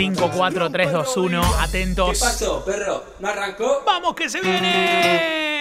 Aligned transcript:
5, 0.00 0.30
4, 0.34 0.70
3, 0.70 0.92
2, 0.92 1.16
1. 1.18 1.40
¿Qué 1.42 1.46
Atentos. 1.62 2.18
pasó, 2.20 2.64
perro? 2.64 3.04
¿No 3.18 3.28
arrancó? 3.28 3.82
¡Vamos 3.84 4.14
que 4.14 4.30
se 4.30 4.40
viene! 4.40 5.60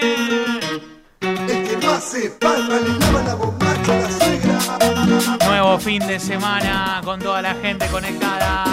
El 1.19 1.67
que 1.67 1.77
no 1.83 1.91
hace 1.91 2.29
palma 2.29 2.75
le 2.75 2.97
lava 2.99 3.23
la 3.23 3.35
bombacha 3.35 3.93
a 3.93 3.97
la 3.99 4.09
suegra. 4.09 5.45
Nuevo 5.45 5.77
fin 5.79 6.07
de 6.07 6.17
semana 6.21 7.01
con 7.03 7.19
toda 7.19 7.41
la 7.41 7.53
gente 7.55 7.85
conectada. 7.87 8.63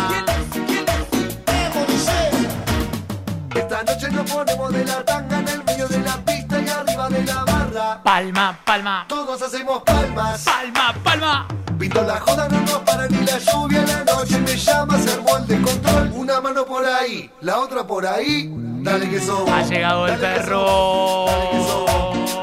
Esta 3.52 3.82
noche 3.82 4.08
nos 4.12 4.30
ponemos 4.30 4.72
de 4.72 4.84
la 4.84 5.04
tanga 5.04 5.38
en 5.40 5.48
el 5.48 5.64
medio 5.64 5.88
de 5.88 5.98
la 5.98 6.16
pista 6.24 6.60
y 6.60 6.68
arriba 6.68 7.08
de 7.08 7.24
la 7.24 7.44
barra. 7.44 8.02
Palma, 8.04 8.56
palma, 8.64 9.04
Todos 9.08 9.42
hacemos 9.42 9.82
palmas. 9.82 10.44
palma, 10.44 10.94
palma. 11.02 11.48
Pinto 11.78 12.02
la 12.02 12.20
joda, 12.20 12.48
no 12.48 12.60
nos 12.60 12.78
para 12.80 13.06
ni 13.08 13.18
la 13.18 13.38
lluvia 13.38 13.80
en 13.80 13.88
la 13.88 14.04
noche. 14.04 14.38
Me 14.38 14.56
llama, 14.56 14.98
se 14.98 15.12
armó 15.12 15.36
el 15.36 15.46
descontrol. 15.46 16.12
Una 16.14 16.40
mano 16.40 16.64
por 16.64 16.84
ahí, 16.86 17.30
la 17.40 17.60
otra 17.60 17.86
por 17.86 18.06
ahí. 18.06 18.50
Dale 18.82 19.08
que 19.10 19.20
somos. 19.20 19.50
Ha 19.50 19.62
llegado 19.62 20.06
el 20.06 20.14
que 20.14 20.20
perro. 20.20 21.26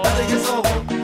Dale 0.03 0.27
que 0.27 0.39
somos. 0.39 0.67
Que. 0.87 1.03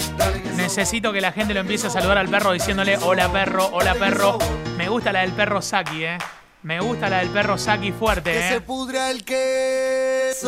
Necesito 0.55 1.11
que 1.11 1.21
la 1.21 1.31
gente 1.31 1.53
lo 1.53 1.61
empiece 1.61 1.87
a 1.87 1.89
saludar 1.89 2.17
al 2.19 2.29
perro 2.29 2.51
diciéndole 2.51 2.97
hola 2.97 3.31
perro, 3.31 3.67
hola 3.71 3.95
perro. 3.95 4.37
Me 4.77 4.87
gusta 4.89 5.11
la 5.11 5.21
del 5.21 5.31
perro 5.31 5.61
Saki, 5.61 6.03
eh. 6.03 6.17
Me 6.61 6.79
gusta 6.81 7.09
la 7.09 7.19
del 7.19 7.29
perro 7.29 7.57
Saki 7.57 7.91
Que 7.91 7.97
fuerte, 7.97 8.33
se 8.33 8.55
eh. 8.55 8.61
pudra 8.61 9.09
el 9.09 9.23
queso. 9.23 10.45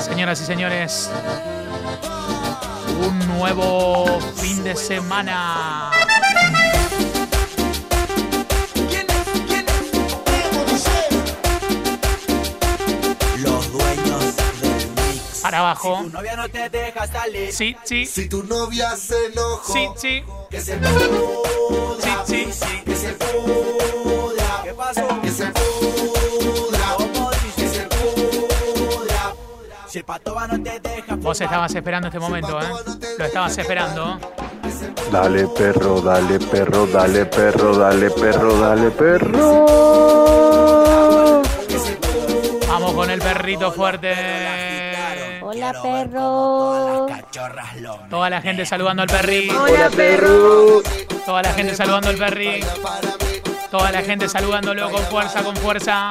Señoras 0.00 0.40
y 0.40 0.44
señores, 0.44 1.10
un 3.00 3.18
nuevo 3.26 4.20
fin 4.36 4.62
de 4.62 4.76
semana. 4.76 5.90
Los 13.38 13.72
dueños 13.72 14.36
del 14.36 14.88
mix. 14.90 15.40
Para 15.42 15.58
abajo. 15.60 16.00
Tu 16.02 16.10
novia 16.10 16.36
no 16.36 16.48
te 16.48 16.68
deja 16.68 17.06
salir. 17.06 17.52
Sí, 17.52 17.76
sí, 17.84 18.06
Si 18.06 18.28
tu 18.28 18.42
novia 18.44 18.96
se 18.96 19.26
enojó, 19.26 19.72
sí, 19.72 19.88
sí. 19.96 20.24
Que 20.50 20.60
se 20.60 20.76
pudra. 20.76 22.24
Sí, 22.26 22.48
sí. 22.52 22.82
Que 22.84 22.96
se. 22.96 23.16
¿Qué 24.64 24.74
pasó? 24.74 25.20
que 25.22 25.30
se 25.30 25.46
pudra. 25.46 25.79
Vos 31.18 31.40
estabas 31.40 31.74
esperando 31.74 32.08
este 32.08 32.18
momento, 32.18 32.60
eh. 32.60 32.66
Lo 33.18 33.24
estabas 33.24 33.56
esperando. 33.58 34.18
Dale 35.10 35.46
perro, 35.48 36.00
dale 36.00 36.38
perro, 36.38 36.86
dale 36.86 37.26
perro, 37.26 37.76
dale 37.76 38.10
perro, 38.10 38.58
dale 38.58 38.90
perro. 38.90 39.66
Vamos 42.68 42.92
con 42.94 43.10
el 43.10 43.20
perrito 43.20 43.72
fuerte. 43.72 44.14
Hola, 45.42 45.72
perro. 45.82 47.06
Toda 48.08 48.30
la 48.30 48.40
gente 48.40 48.64
saludando 48.64 49.02
al 49.02 49.08
perri. 49.08 49.50
Hola 49.50 49.90
perro. 49.90 50.80
Toda 51.26 51.42
la 51.42 51.52
gente 51.52 51.74
saludando 51.74 52.10
al 52.10 52.16
perri. 52.16 52.64
Toda 53.70 53.92
la 53.92 54.02
gente 54.02 54.28
saludándolo 54.28 54.90
con 54.90 55.02
fuerza, 55.04 55.42
con 55.44 55.56
fuerza. 55.56 56.10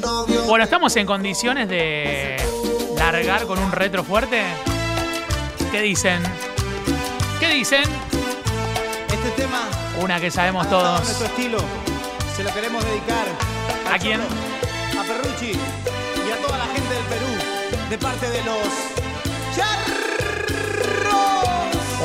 novio 0.00 0.42
Bueno, 0.46 0.64
¿estamos 0.64 0.96
en 0.96 1.06
condiciones 1.06 1.68
de 1.68 2.36
largar 2.96 3.46
con 3.46 3.58
un 3.58 3.70
retro 3.72 4.02
fuerte? 4.04 4.42
¿Qué 5.70 5.82
dicen? 5.82 6.22
¿Qué 7.40 7.48
dicen? 7.48 7.82
Este 9.12 9.30
tema, 9.42 9.60
Una 10.00 10.18
que 10.18 10.30
sabemos 10.30 10.68
todos. 10.70 11.00
nuestro 11.04 11.26
estilo, 11.26 11.58
se 12.36 12.42
lo 12.44 12.52
queremos 12.54 12.82
dedicar 12.84 13.26
¿A 13.92 13.98
quién? 13.98 14.20
a 14.20 15.02
Perrucci 15.02 15.52
y 15.52 16.30
a 16.32 16.36
toda 16.46 16.56
la 16.58 16.64
gente 16.66 16.94
del 16.94 17.04
Perú, 17.04 17.26
de 17.90 17.98
parte 17.98 18.30
de 18.30 18.44
los 18.44 18.58
Charros. 19.54 21.37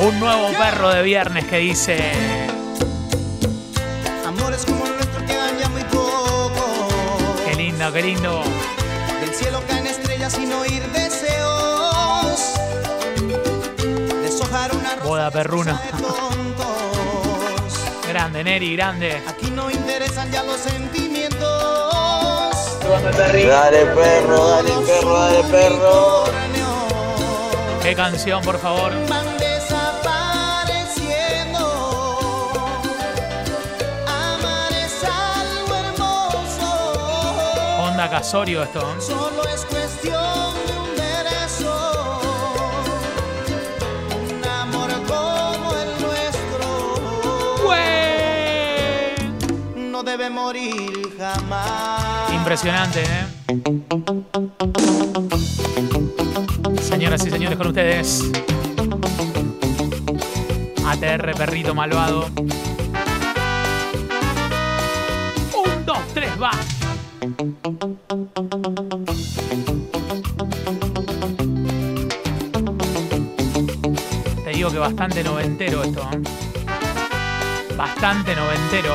Un 0.00 0.18
nuevo 0.20 0.48
perro 0.58 0.90
de 0.90 1.02
viernes 1.02 1.44
que 1.44 1.58
dice. 1.58 2.12
Amores 4.26 4.64
como 4.64 4.84
el 4.86 4.96
nuestro 4.96 5.24
quedan 5.24 5.58
ya 5.58 5.68
muy 5.68 5.82
pocos. 5.84 7.40
Qué 7.46 7.54
lindo, 7.54 7.92
qué 7.92 8.02
lindo. 8.02 8.42
Del 9.20 9.34
cielo 9.34 9.62
caen 9.68 9.86
estrellas 9.86 10.32
sin 10.32 10.52
oír 10.52 10.82
deseos. 10.92 12.54
Deshojar 14.22 14.74
una 14.74 14.96
rosa 14.96 15.04
Boda 15.08 15.30
perruna. 15.30 15.80
de 15.84 15.90
tontos. 16.02 17.78
Grande, 18.08 18.44
Neri, 18.44 18.76
grande. 18.76 19.22
Aquí 19.28 19.50
no 19.50 19.70
interesan 19.70 20.30
ya 20.30 20.42
los 20.42 20.60
sentimientos. 20.60 21.44
Dale 22.82 23.86
perro, 23.86 24.48
dale 24.48 24.72
perro, 24.86 25.14
dale 25.20 25.42
perro. 25.44 26.24
Qué 27.82 27.94
canción, 27.94 28.42
por 28.42 28.58
favor. 28.58 28.92
Onda 38.04 38.18
Casorio 38.18 38.62
esto. 38.62 38.80
¿eh? 38.80 39.00
Solo 39.00 39.48
es 39.48 39.64
cuestión 39.64 40.54
de 40.66 40.72
un 40.76 40.94
beso. 40.94 42.20
Un 44.30 44.44
amor 44.46 44.90
como 45.06 45.72
el 45.74 45.88
nuestro. 46.02 46.66
¡Güey! 47.64 49.14
No 49.90 50.02
debe 50.02 50.28
morir 50.28 51.14
jamás. 51.16 52.30
Impresionante, 52.30 53.04
¿eh? 53.04 53.26
Señoras 56.82 57.24
y 57.24 57.30
señores, 57.30 57.56
con 57.56 57.68
ustedes. 57.68 58.22
ATR 60.86 61.34
Perrito 61.34 61.74
Malvado. 61.74 62.26
Un, 65.54 65.86
dos, 65.86 65.98
tres, 66.12 66.30
va. 66.40 66.50
Bastante 74.84 75.24
noventero 75.24 75.82
esto. 75.82 76.06
¿eh? 76.12 76.20
Bastante 77.74 78.36
noventero. 78.36 78.92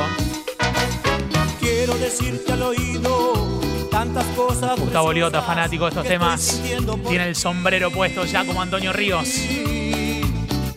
Quiero 1.58 1.98
decirte 1.98 2.52
al 2.52 2.62
oído 2.62 3.60
tantas 3.90 4.24
cosas. 4.36 4.78
Gustavo 4.78 5.08
preciosas 5.08 5.44
fanático 5.44 5.86
de 5.86 5.88
estos 5.88 6.06
temas. 6.06 6.62
Tiene 7.08 7.26
el 7.26 7.34
sombrero 7.34 7.90
puesto 7.90 8.24
ya 8.24 8.44
como 8.44 8.62
Antonio 8.62 8.92
Ríos. 8.92 9.28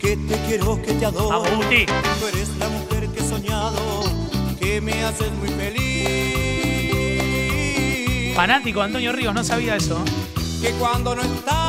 Que 0.00 0.16
te 0.16 0.36
quiero, 0.48 0.82
que 0.82 0.94
te 0.94 1.06
adoro. 1.06 1.28
Vamos, 1.28 1.48
Guti. 1.58 1.86
Tú 1.86 2.26
eres 2.26 2.48
la 2.58 2.68
mujer 2.68 3.08
que 3.08 3.20
he 3.20 3.28
soñado, 3.28 4.02
que 4.58 4.80
me 4.80 5.04
haces 5.04 5.30
muy 5.34 5.48
feliz. 5.48 5.84
Fanático 8.34 8.82
Antonio 8.82 9.12
Ríos, 9.12 9.32
no 9.32 9.44
sabía 9.44 9.76
eso. 9.76 10.02
Que 10.60 10.70
cuando 10.72 11.14
no 11.14 11.22
estás, 11.22 11.63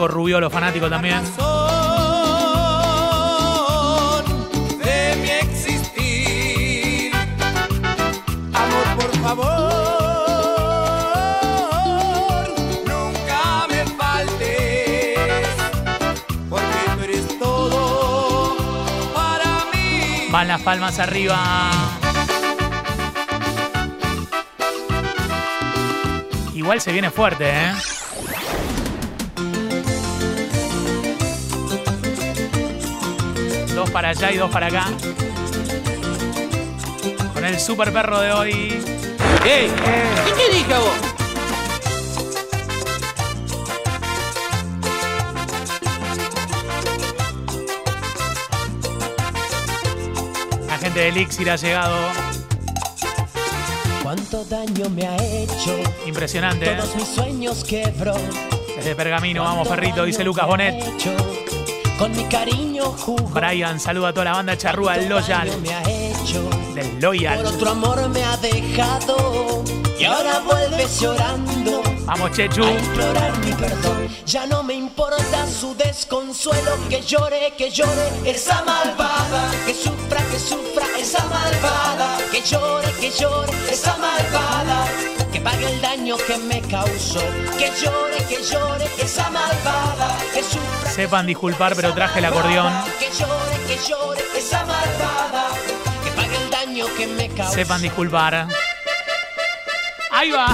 Nico 0.00 0.08
Rubiolo, 0.08 0.48
fanático 0.48 0.88
también. 0.88 1.18
razón 1.18 1.44
de 4.78 5.16
mi 5.20 5.28
existir. 5.28 7.12
Amor, 8.54 8.86
por 8.96 9.12
favor, 9.20 9.50
nunca 12.86 13.66
me 13.68 13.84
faltes, 13.98 15.18
porque 16.48 16.78
tú 16.96 17.02
eres 17.04 17.38
todo 17.38 19.12
para 19.14 19.66
mí. 19.74 20.28
Van 20.30 20.48
las 20.48 20.62
palmas 20.62 20.98
arriba. 20.98 21.70
Igual 26.54 26.80
se 26.80 26.90
viene 26.90 27.10
fuerte, 27.10 27.50
¿eh? 27.50 27.74
Dos 33.90 33.94
para 33.94 34.10
allá 34.10 34.30
y 34.30 34.36
dos 34.36 34.50
para 34.52 34.68
acá. 34.68 34.86
Con 37.34 37.44
el 37.44 37.58
super 37.58 37.92
perro 37.92 38.20
de 38.20 38.32
hoy. 38.32 38.50
¡Ey! 39.44 39.68
¿Qué 40.24 40.32
te 40.32 40.54
dije 40.54 40.74
a 40.74 40.78
vos? 40.78 40.90
La 50.68 50.78
gente 50.78 51.00
de 51.00 51.08
Elixir 51.08 51.50
ha 51.50 51.56
llegado. 51.56 51.96
Cuánto 54.04 54.44
daño 54.44 54.88
me 54.90 55.04
ha 55.08 55.16
hecho. 55.16 55.76
Impresionante. 56.06 56.70
¿eh? 56.70 56.76
Todos 56.76 56.94
mis 56.94 57.08
sueños 57.08 57.64
quebró. 57.64 58.14
Desde 58.76 58.94
Pergamino, 58.94 59.42
vamos 59.42 59.66
perrito, 59.66 60.04
dice 60.04 60.22
Lucas 60.22 60.46
Bonet. 60.46 60.80
Con 62.00 62.16
mi 62.16 62.24
cariño 62.24 62.84
jugó. 62.92 63.28
Brian, 63.28 63.78
saluda 63.78 64.08
a 64.08 64.12
toda 64.14 64.24
la 64.24 64.32
banda 64.32 64.56
charrúa 64.56 64.96
del 64.96 65.10
Loyal. 65.10 65.60
Me 65.60 65.74
ha 65.74 65.82
hecho. 65.82 66.48
Del 66.74 66.98
Loyal. 66.98 67.36
Por 67.36 67.46
otro 67.52 67.70
amor 67.72 68.08
me 68.08 68.24
ha 68.24 68.38
dejado. 68.38 69.62
Y 69.98 70.06
ahora 70.06 70.38
vuelves 70.38 70.98
llorando. 70.98 71.82
Vamos, 72.06 72.32
Chechu. 72.32 72.64
A 72.64 72.70
implorar 72.70 73.38
mi 73.44 73.52
perdón. 73.52 74.08
Ya 74.24 74.46
no 74.46 74.62
me 74.62 74.72
importa 74.72 75.46
su 75.46 75.74
desconsuelo. 75.74 76.70
Que 76.88 77.02
llore, 77.02 77.52
que 77.58 77.70
llore 77.70 78.08
esa 78.24 78.64
malvada. 78.64 79.50
Que 79.66 79.74
sufra, 79.74 80.22
que 80.30 80.38
sufra 80.38 80.86
esa 80.98 81.22
malvada. 81.26 82.16
Que 82.32 82.40
llore, 82.40 82.90
que 82.98 83.10
llore 83.10 83.52
esa 83.70 83.94
malvada. 83.98 84.86
Que 85.32 85.40
pague 85.40 85.70
el 85.70 85.80
daño 85.80 86.16
que 86.16 86.38
me 86.38 86.60
causó. 86.62 87.20
Que 87.58 87.70
llore, 87.80 88.24
que 88.28 88.42
llore 88.42 88.86
esa 89.00 89.30
malvada. 89.30 90.18
Que 90.34 90.42
sufra. 90.42 90.90
Sepan 90.90 91.26
disculpar, 91.26 91.74
pero 91.76 91.92
traje 91.94 92.18
el 92.18 92.24
acordeón. 92.24 92.72
Que 92.98 93.06
llore, 93.16 93.56
que 93.66 93.78
llore 93.88 94.22
esa 94.36 94.64
malvada. 94.64 95.48
Que 96.04 96.10
pague 96.10 96.36
el 96.36 96.50
daño 96.50 96.86
que 96.96 97.06
me 97.06 97.28
causó. 97.28 97.54
Sepan 97.54 97.82
disculpar. 97.82 98.48
Ahí 100.10 100.30
va, 100.32 100.48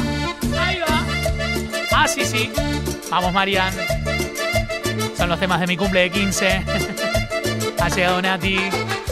ahí 0.61 0.81
va. 0.81 1.05
Ah, 1.93 2.07
sí, 2.07 2.25
sí. 2.25 2.53
Vamos, 3.11 3.33
Marian. 3.33 3.73
Son 5.17 5.29
los 5.31 5.41
temas 5.41 5.61
de 5.61 5.67
mi 5.67 5.77
cumple 5.77 6.01
de 6.01 6.11
15. 6.11 6.65
ha 7.81 7.89
llegado 7.89 8.21
Nati. 8.21 8.59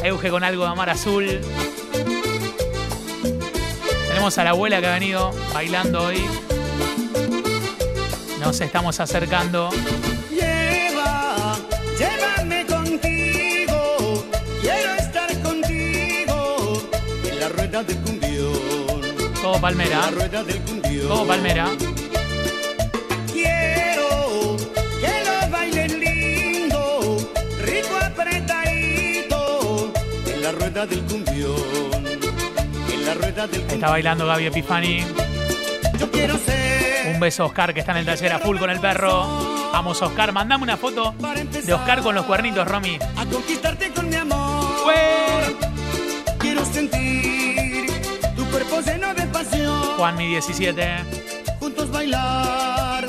Euge 0.02 0.28
con 0.28 0.44
algo 0.44 0.64
de 0.64 0.70
amar 0.70 0.90
azul. 0.90 1.40
Tenemos 4.14 4.38
a 4.38 4.44
la 4.44 4.50
abuela 4.50 4.80
que 4.80 4.86
ha 4.86 4.92
venido 4.92 5.32
bailando 5.52 6.04
hoy. 6.04 6.24
Nos 8.38 8.60
estamos 8.60 9.00
acercando. 9.00 9.70
Lleva, 10.30 11.56
llévame 11.98 12.64
contigo. 12.64 14.24
Quiero 14.60 14.94
estar 14.94 15.36
contigo 15.42 16.80
en 17.28 17.40
la 17.40 17.48
rueda 17.48 17.82
del 17.82 17.98
cumbión. 18.02 19.32
Todo 19.42 19.60
palmera. 19.60 20.02
La 20.02 20.10
rueda 20.12 20.44
del 20.44 20.60
cumbión. 20.60 21.08
Todo 21.08 21.26
palmera. 21.26 21.70
Quiero 23.32 24.56
que 25.00 25.24
lo 25.24 25.50
bailen 25.50 25.98
lindo, 25.98 27.32
rico 27.64 27.96
apretadito 28.00 29.92
en 30.24 30.40
la 30.40 30.52
rueda 30.52 30.86
del 30.86 31.02
cumbión. 31.02 32.13
Está 33.68 33.90
bailando 33.90 34.26
Gaby 34.26 34.46
Epifani. 34.46 35.04
Yo 35.98 36.10
quiero 36.10 36.38
ser 36.38 37.12
Un 37.12 37.20
beso 37.20 37.42
a 37.42 37.46
Oscar 37.46 37.74
que 37.74 37.80
está 37.80 37.92
en 37.92 37.98
el 37.98 38.06
taller 38.06 38.32
a 38.32 38.38
full 38.38 38.58
con 38.58 38.70
el 38.70 38.80
perro. 38.80 39.70
Vamos, 39.72 40.00
Oscar. 40.00 40.32
Mandame 40.32 40.62
una 40.64 40.76
foto 40.76 41.14
de 41.64 41.74
Oscar 41.74 42.02
con 42.02 42.14
los 42.14 42.24
cuernitos, 42.24 42.66
Romy. 42.66 42.98
a 43.16 43.26
conquistarte 43.26 43.90
con 43.92 44.08
mi 44.08 44.16
amor. 44.16 44.94
Quiero 46.38 46.64
sentir 46.64 47.86
tu 48.36 48.44
cuerpo 48.46 48.80
lleno 48.80 49.12
de 49.14 49.26
pasión. 49.26 49.82
Juanmi 49.96 50.28
17. 50.28 50.96
Juntos 51.60 51.90
bailar 51.90 53.04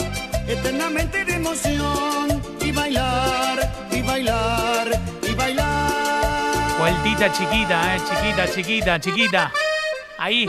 eternamente 0.48 1.24
de 1.26 1.34
emoción 1.36 2.42
y 2.62 2.72
bailar 2.72 3.88
y 3.92 4.02
bailar 4.02 5.02
y 5.22 5.34
bailar. 5.34 6.78
Vueltita 6.80 7.32
chiquita, 7.32 7.96
eh. 7.96 8.02
Chiquita, 8.10 8.52
chiquita, 8.52 9.00
chiquita. 9.00 9.52
Ahí. 10.26 10.48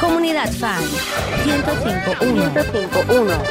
Comunidad 0.00 0.50
Fan 0.52 0.82
1051. 1.44 2.50
1051. 2.54 3.42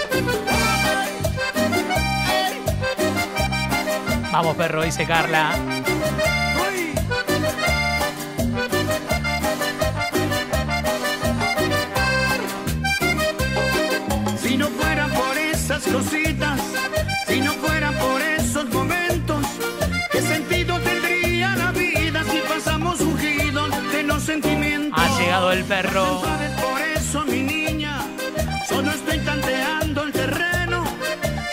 Vamos, 4.32 4.56
perro, 4.56 4.82
dice 4.82 5.06
Carla. 5.06 5.54
Si 14.42 14.58
no 14.58 14.70
fuera 14.70 15.08
por 15.10 15.38
esas 15.38 15.84
cositas, 15.84 16.60
perro. 25.68 26.22
Por 26.62 26.82
eso, 26.82 27.26
mi 27.26 27.42
niña, 27.42 28.00
solo 28.68 28.92
estoy 28.92 29.20
tanteando 29.20 30.04
el 30.04 30.12
terreno. 30.12 30.84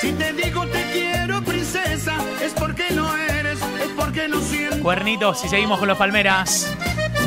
Si 0.01 0.13
te 0.13 0.33
digo 0.33 0.67
te 0.67 0.83
quiero, 0.93 1.43
princesa, 1.43 2.17
es 2.43 2.53
porque 2.53 2.85
no 2.93 3.15
eres, 3.17 3.59
es 3.61 3.91
porque 3.97 4.29
no 4.29 4.41
siento. 4.41 4.81
Cuernitos, 4.81 5.41
si 5.41 5.49
seguimos 5.49 5.79
con 5.79 5.89
los 5.89 5.99
palmeras. 5.99 6.75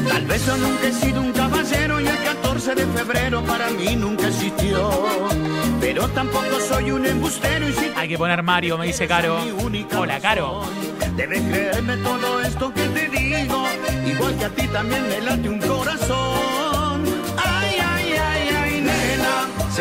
Tal 0.07 0.25
vez 0.25 0.45
yo 0.45 0.55
nunca 0.57 0.87
he 0.87 0.93
sido 0.93 1.21
un 1.21 1.31
caballero 1.33 1.99
y 1.99 2.07
el 2.07 2.17
14 2.17 2.75
de 2.75 2.85
febrero 2.85 3.43
para 3.43 3.69
mí 3.71 3.95
nunca 3.95 4.27
existió. 4.27 4.89
Pero 5.81 6.07
tampoco 6.09 6.59
soy 6.67 6.91
un 6.91 7.05
embustero 7.05 7.67
y 7.67 7.73
si 7.73 7.91
Hay 7.95 8.07
que 8.07 8.17
poner 8.17 8.43
Mario, 8.43 8.77
me 8.77 8.87
dice 8.87 9.07
Caro. 9.07 9.39
Hola, 9.97 10.19
Caro. 10.19 10.63
Debes 11.15 11.41
creerme 11.41 11.97
todo 11.97 12.41
esto 12.41 12.71
que 12.73 12.83
te 12.89 13.09
digo, 13.09 13.65
igual 14.05 14.37
que 14.37 14.45
a 14.45 14.49
ti 14.49 14.67
también 14.67 15.07
me 15.07 15.19
late 15.21 15.49
un 15.49 15.59
corazón. 15.59 16.46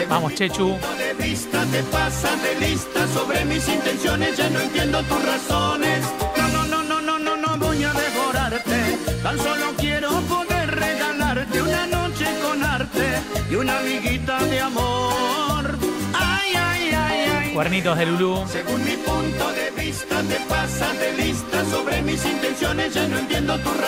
Vamos, 0.04 0.30
mi 0.30 0.36
Chechu. 0.36 0.72
punto 0.72 0.94
de 0.96 1.14
vista 1.14 1.64
te 1.72 1.82
pasas 1.84 2.42
de 2.42 2.68
lista 2.68 3.08
sobre 3.08 3.44
mis 3.46 3.66
intenciones, 3.66 4.36
ya 4.36 4.50
no 4.50 4.60
entiendo 4.60 5.02
tus 5.04 5.24
razones. 5.24 6.04
No, 6.36 6.48
no, 6.48 6.66
no, 6.66 6.82
no, 6.82 7.00
no, 7.00 7.18
no, 7.18 7.36
no 7.36 7.56
voy 7.56 7.82
a 7.82 7.92
devorarte. 7.92 8.98
Tan 9.22 9.38
solo 9.38 9.72
quiero 9.78 10.10
poder 10.22 10.74
regalarte 10.74 11.62
una 11.62 11.86
noche 11.86 12.26
con 12.42 12.62
arte 12.62 13.06
y 13.50 13.54
una 13.54 13.78
amiguita 13.78 14.44
de 14.44 14.60
amor. 14.60 15.78
Ay, 16.12 16.52
ay, 16.54 16.90
ay, 16.94 17.30
ay. 17.38 17.54
Cuernitos 17.54 17.96
de 17.96 18.06
Lulú. 18.06 18.44
Según 18.48 18.84
mi 18.84 18.96
punto 18.96 19.52
de 19.52 19.82
vista 19.82 20.20
te 20.22 20.36
pasas 20.48 20.98
de 20.98 21.12
lista 21.14 21.64
sobre 21.70 22.02
mis 22.02 22.22
intenciones, 22.24 22.92
ya 22.92 23.08
no 23.08 23.18
entiendo 23.18 23.58
tus 23.60 23.72
razones. 23.72 23.85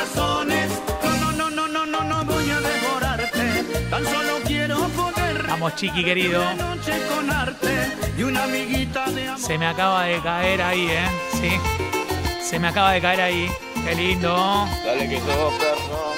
Vamos, 5.68 5.80
Chiqui 5.80 6.02
querido. 6.02 6.42
Se 9.36 9.58
me 9.58 9.66
acaba 9.66 10.04
de 10.04 10.20
caer 10.22 10.62
ahí, 10.62 10.86
¿eh? 10.88 11.08
Sí. 11.32 11.50
Se 12.42 12.58
me 12.58 12.68
acaba 12.68 12.92
de 12.92 13.00
caer 13.02 13.20
ahí. 13.20 13.50
Qué 13.84 13.94
lindo. 13.94 14.66
Dale 14.84 15.08
que 15.08 15.18
sos 15.18 15.54
perro. 15.54 16.14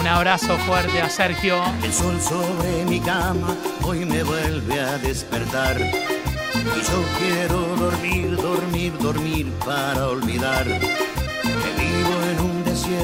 Un 0.00 0.06
abrazo 0.06 0.56
fuerte 0.58 1.02
a 1.02 1.10
Sergio. 1.10 1.62
El 1.82 1.92
sol 1.92 2.18
sobre 2.20 2.84
mi 2.86 3.00
cama 3.00 3.54
hoy 3.82 4.06
me 4.06 4.22
vuelve 4.22 4.80
a 4.80 4.96
despertar. 4.98 5.78
Y 5.78 6.80
yo 6.80 7.04
quiero 7.18 7.58
dormir, 7.76 8.36
dormir, 8.36 8.92
dormir 8.98 9.52
para 9.64 10.08
olvidar 10.08 10.66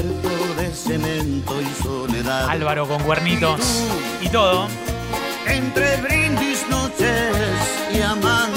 desierto 0.01 0.61
de 0.61 0.71
cemento 0.73 1.61
y 1.61 1.83
soledad. 1.83 2.49
Álvaro 2.49 2.87
con 2.87 3.01
cuernitos. 3.03 3.59
Y 4.21 4.29
todo. 4.29 4.67
Entre 5.47 5.97
brindis, 5.97 6.65
noches 6.69 7.35
y 7.93 8.01
amantes 8.01 8.50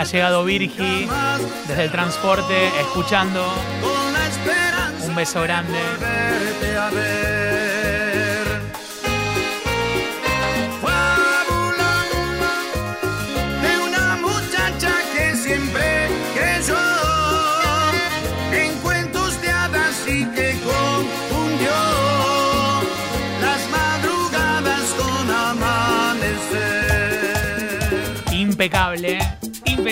Ha 0.00 0.04
llegado 0.04 0.44
Virgi 0.46 1.06
desde 1.68 1.84
el 1.84 1.90
transporte 1.90 2.68
escuchando. 2.80 3.44
Un 5.06 5.14
beso 5.14 5.42
grande. 5.42 5.78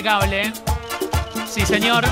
Impecable. 0.08 0.52
Sí, 1.46 1.64
señor. 1.66 2.04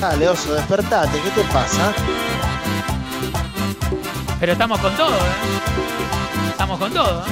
Dale, 0.00 0.28
oso, 0.28 0.54
despertate, 0.54 1.20
¿qué 1.20 1.30
te 1.30 1.44
pasa? 1.52 1.92
Pero 4.38 4.52
estamos 4.52 4.78
con 4.80 4.94
todo, 4.96 5.16
¿eh? 5.16 6.50
Estamos 6.50 6.78
con 6.78 6.92
todo, 6.92 7.20
¿eh? 7.20 7.30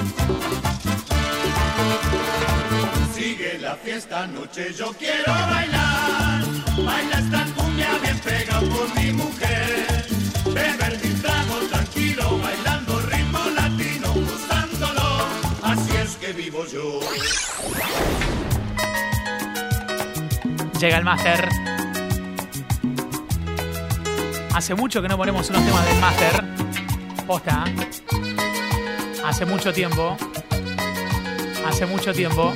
Sigue 3.15 3.59
la 3.61 3.77
fiesta 3.77 4.23
anoche, 4.23 4.73
yo 4.73 4.93
quiero 4.99 5.33
bailar. 5.33 6.43
Baila 6.85 7.19
esta 7.19 7.45
cumbia 7.55 7.99
bien 8.03 8.19
pegado 8.21 8.69
por 8.71 8.95
mi 8.97 9.13
mujer. 9.13 10.07
Beber 10.47 11.01
mi 11.05 11.11
trago 11.21 11.61
Llega 20.81 20.97
el 20.97 21.05
máster. 21.05 21.49
Hace 24.55 24.75
mucho 24.75 25.03
que 25.03 25.09
no 25.09 25.19
ponemos 25.19 25.51
unos 25.51 25.63
temas 25.67 25.87
del 25.87 26.01
máster. 26.01 26.45
Posta. 27.27 27.65
Hace 29.23 29.45
mucho 29.45 29.71
tiempo. 29.73 30.17
Hace 31.69 31.85
mucho 31.85 32.15
tiempo. 32.15 32.55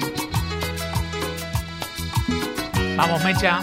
Vamos, 2.97 3.23
Mecha. 3.23 3.61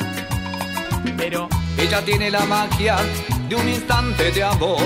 Pero 1.17 1.49
Ella 1.77 2.05
tiene 2.05 2.29
la 2.29 2.45
magia 2.45 2.97
de 3.49 3.55
un 3.55 3.67
instante 3.67 4.31
de 4.31 4.43
amor 4.43 4.79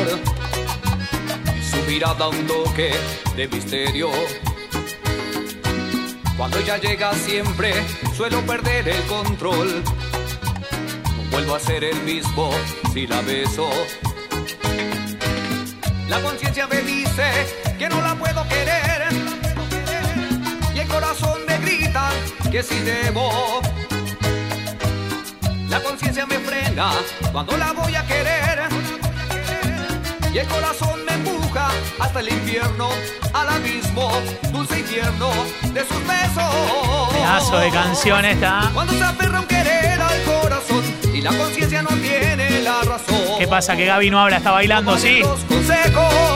y 1.58 1.62
su 1.62 1.78
mirada 1.90 2.30
un 2.30 2.48
toque 2.48 2.92
de 3.36 3.48
misterio. 3.50 4.10
Cuando 6.50 6.64
ella 6.64 6.78
llega 6.78 7.14
siempre 7.14 7.74
suelo 8.16 8.40
perder 8.44 8.88
el 8.88 9.04
control. 9.08 9.84
No 9.84 11.30
vuelvo 11.30 11.56
a 11.56 11.60
ser 11.60 11.84
el 11.84 12.02
mismo 12.04 12.52
si 12.94 13.06
la 13.06 13.20
beso. 13.20 13.70
La 16.08 16.22
conciencia 16.22 16.66
me 16.68 16.78
dice 16.84 17.30
que 17.78 17.90
no 17.90 18.00
la 18.00 18.16
puedo 18.16 18.48
querer 18.48 19.10
y 20.74 20.80
el 20.80 20.88
corazón 20.88 21.42
me 21.46 21.58
grita 21.58 22.12
que 22.50 22.64
si 22.64 22.80
debo. 22.80 23.60
La 25.68 25.82
conciencia 25.82 26.26
me 26.26 26.40
frena 26.40 26.94
cuando 27.34 27.58
la 27.58 27.74
voy 27.74 27.94
a 27.94 28.08
querer. 28.08 28.57
Y 30.38 30.40
el 30.40 30.48
corazón 30.50 31.04
me 31.04 31.14
empuja 31.14 31.70
hasta 31.98 32.20
el 32.20 32.30
infierno, 32.30 32.90
al 33.34 33.50
abismo, 33.50 34.12
dulce 34.52 34.82
infierno 34.82 35.32
de 35.74 35.80
sus 35.80 35.98
besos. 36.06 37.12
pedazo 37.12 37.58
de 37.58 37.72
canción 37.72 38.24
esta. 38.24 38.70
Cuando 38.72 38.94
se 38.94 39.04
aferra 39.04 39.40
un 39.40 39.48
querer 39.48 40.00
al 40.00 40.24
corazón 40.26 40.84
y 41.12 41.22
la 41.22 41.32
conciencia 41.32 41.82
no 41.82 41.90
tiene 41.90 42.62
la 42.62 42.84
razón. 42.84 43.18
¿Qué 43.40 43.48
pasa? 43.48 43.76
Que 43.76 43.88
Gaby 43.88 44.12
no 44.12 44.20
habla, 44.20 44.38
está 44.38 44.52
bailando, 44.52 44.96
¿sí? 45.00 45.24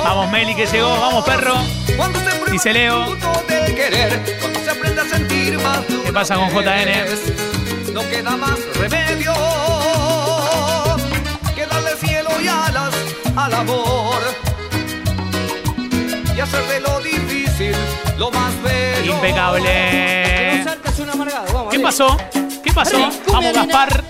Vamos, 0.03 0.31
Meli, 0.31 0.55
que 0.55 0.65
llegó. 0.65 0.89
Vamos, 0.99 1.23
perro. 1.23 1.57
Cuando 1.95 2.19
se 2.21 2.51
Dice 2.51 2.73
Leo. 2.73 3.05
del 3.47 3.75
querer, 3.75 4.39
cuando 4.41 4.59
se 4.61 4.71
aprende 4.71 5.01
a 5.01 5.05
sentir 5.05 5.59
más 5.59 5.81
¿Qué 6.03 6.11
pasa 6.11 6.37
con 6.37 6.49
JN? 6.49 7.93
No 7.93 8.01
queda 8.09 8.35
más 8.35 8.57
remedio 8.79 9.31
al 13.35 13.53
amor 13.53 14.19
y 16.35 16.39
hacer 16.39 16.63
de 16.67 16.79
lo 16.81 16.99
difícil 16.99 17.75
lo 18.17 18.31
más 18.31 18.51
bello. 18.63 19.13
Impecable. 19.15 20.65
¿Qué 21.69 21.79
pasó? 21.79 22.17
¿Qué 22.63 22.71
pasó? 22.73 23.09
Vamos, 23.31 23.53
Gaspar. 23.53 24.03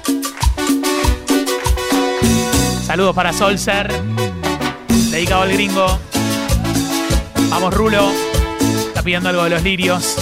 Saludos 2.85 3.15
para 3.15 3.31
Solser. 3.31 3.91
Dedicado 5.09 5.43
al 5.43 5.53
gringo. 5.53 5.99
Vamos, 7.49 7.73
Rulo. 7.73 8.11
Está 8.87 9.03
pidiendo 9.03 9.29
algo 9.29 9.43
de 9.43 9.49
los 9.51 9.63
lirios. 9.63 10.17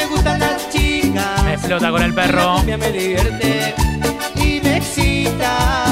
Me 0.00 0.06
gustan 0.06 0.40
las 0.40 0.70
chicas. 0.70 1.42
Me 1.44 1.54
explota 1.54 1.90
con 1.90 2.02
el 2.02 2.14
perro. 2.14 2.56
cumbia 2.56 2.76
me 2.78 2.90
divierte 2.90 3.74
y 4.36 4.60
me 4.62 4.76
excita. 4.78 5.84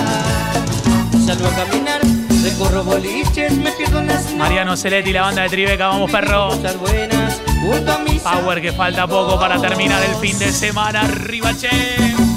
Salgo 1.27 1.47
a 1.47 1.51
caminar, 1.51 2.01
recorro 2.43 2.85
boliches, 2.85 3.53
me 3.53 3.71
pierdo 3.73 4.01
en 4.01 4.07
las. 4.07 4.33
Mariano 4.35 4.77
Celetti, 4.77 5.13
la 5.13 5.23
banda 5.23 5.43
de 5.43 5.49
Tribeca. 5.51 5.89
Vamos, 5.89 6.11
perro. 6.11 6.57
Buenas, 6.57 7.41
junto 7.61 7.93
a 7.93 7.99
mis 7.99 8.23
Power 8.23 8.63
que 8.63 8.73
falta 8.73 9.07
poco 9.07 9.39
para 9.39 9.61
terminar 9.61 10.03
el 10.03 10.15
fin 10.17 10.39
de 10.39 10.53
semana. 10.53 11.03
Arriba, 11.03 11.53
che. 11.55 11.69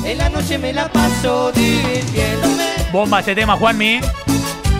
En 0.05 0.17
la 0.17 0.29
noche 0.29 0.57
me 0.57 0.73
la 0.73 0.91
paso 0.91 1.51
divirtiéndome. 1.53 2.65
Bomba 2.91 3.19
este 3.19 3.35
tema, 3.35 3.55
Juanmi. 3.55 4.01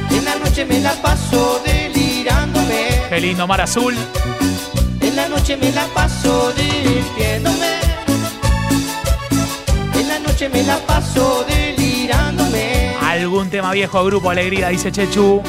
En 0.10 0.26
la 0.26 0.36
noche 0.36 0.66
me 0.66 0.80
la 0.82 0.92
paso 1.02 1.62
delirándome. 1.66 2.90
Qué 3.10 3.22
lindo 3.22 3.48
mar 3.48 3.62
azul. 3.62 3.96
En 5.12 5.18
la 5.18 5.28
noche 5.28 5.58
me 5.58 5.72
la 5.74 5.86
paso 5.88 6.54
divirtiéndome. 6.54 7.68
En 9.96 10.08
la 10.08 10.20
noche 10.20 10.48
me 10.50 10.64
la 10.64 10.78
paso 10.80 11.46
delirándome. 11.48 12.96
Algún 13.02 13.50
tema 13.50 13.72
viejo, 13.74 14.04
Grupo 14.06 14.30
Alegría, 14.30 14.70
dice 14.70 14.90
Chechu. 14.90 15.42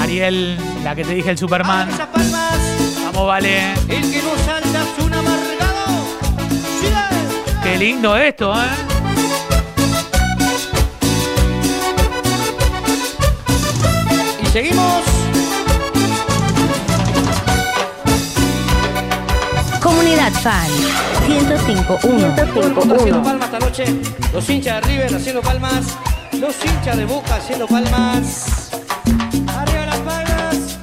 Ariel, 0.00 0.58
la 0.82 0.94
que 0.96 1.04
te 1.04 1.14
dije 1.14 1.30
el 1.30 1.38
Superman. 1.38 1.88
Esas 1.88 2.08
palmas, 2.08 2.54
Vamos, 3.04 3.28
vale. 3.28 3.74
el 3.88 4.10
que 4.10 4.22
no 4.22 4.36
salta 4.44 4.82
es 4.82 5.04
un 5.04 5.14
amargado. 5.14 5.86
Sí. 6.80 6.88
Qué 7.62 7.78
lindo 7.78 8.16
esto, 8.16 8.52
¿eh? 8.60 8.66
Y 14.42 14.46
seguimos. 14.46 15.02
Comunidad 20.12 20.42
Fan 20.42 20.68
1051. 21.26 22.34
Haciendo 22.96 23.22
palmas 23.22 23.44
esta 23.46 23.58
noche. 23.58 23.84
Los 24.34 24.50
hinchas 24.50 24.82
de 24.82 24.88
River 24.88 25.14
haciendo 25.14 25.40
palmas. 25.40 25.86
Los 26.32 26.54
hinchas 26.62 26.96
de 26.98 27.04
Boca 27.06 27.36
haciendo 27.36 27.66
palmas. 27.66 28.70
Arriba 29.56 29.86
las 29.86 29.98
palmas. 30.00 30.78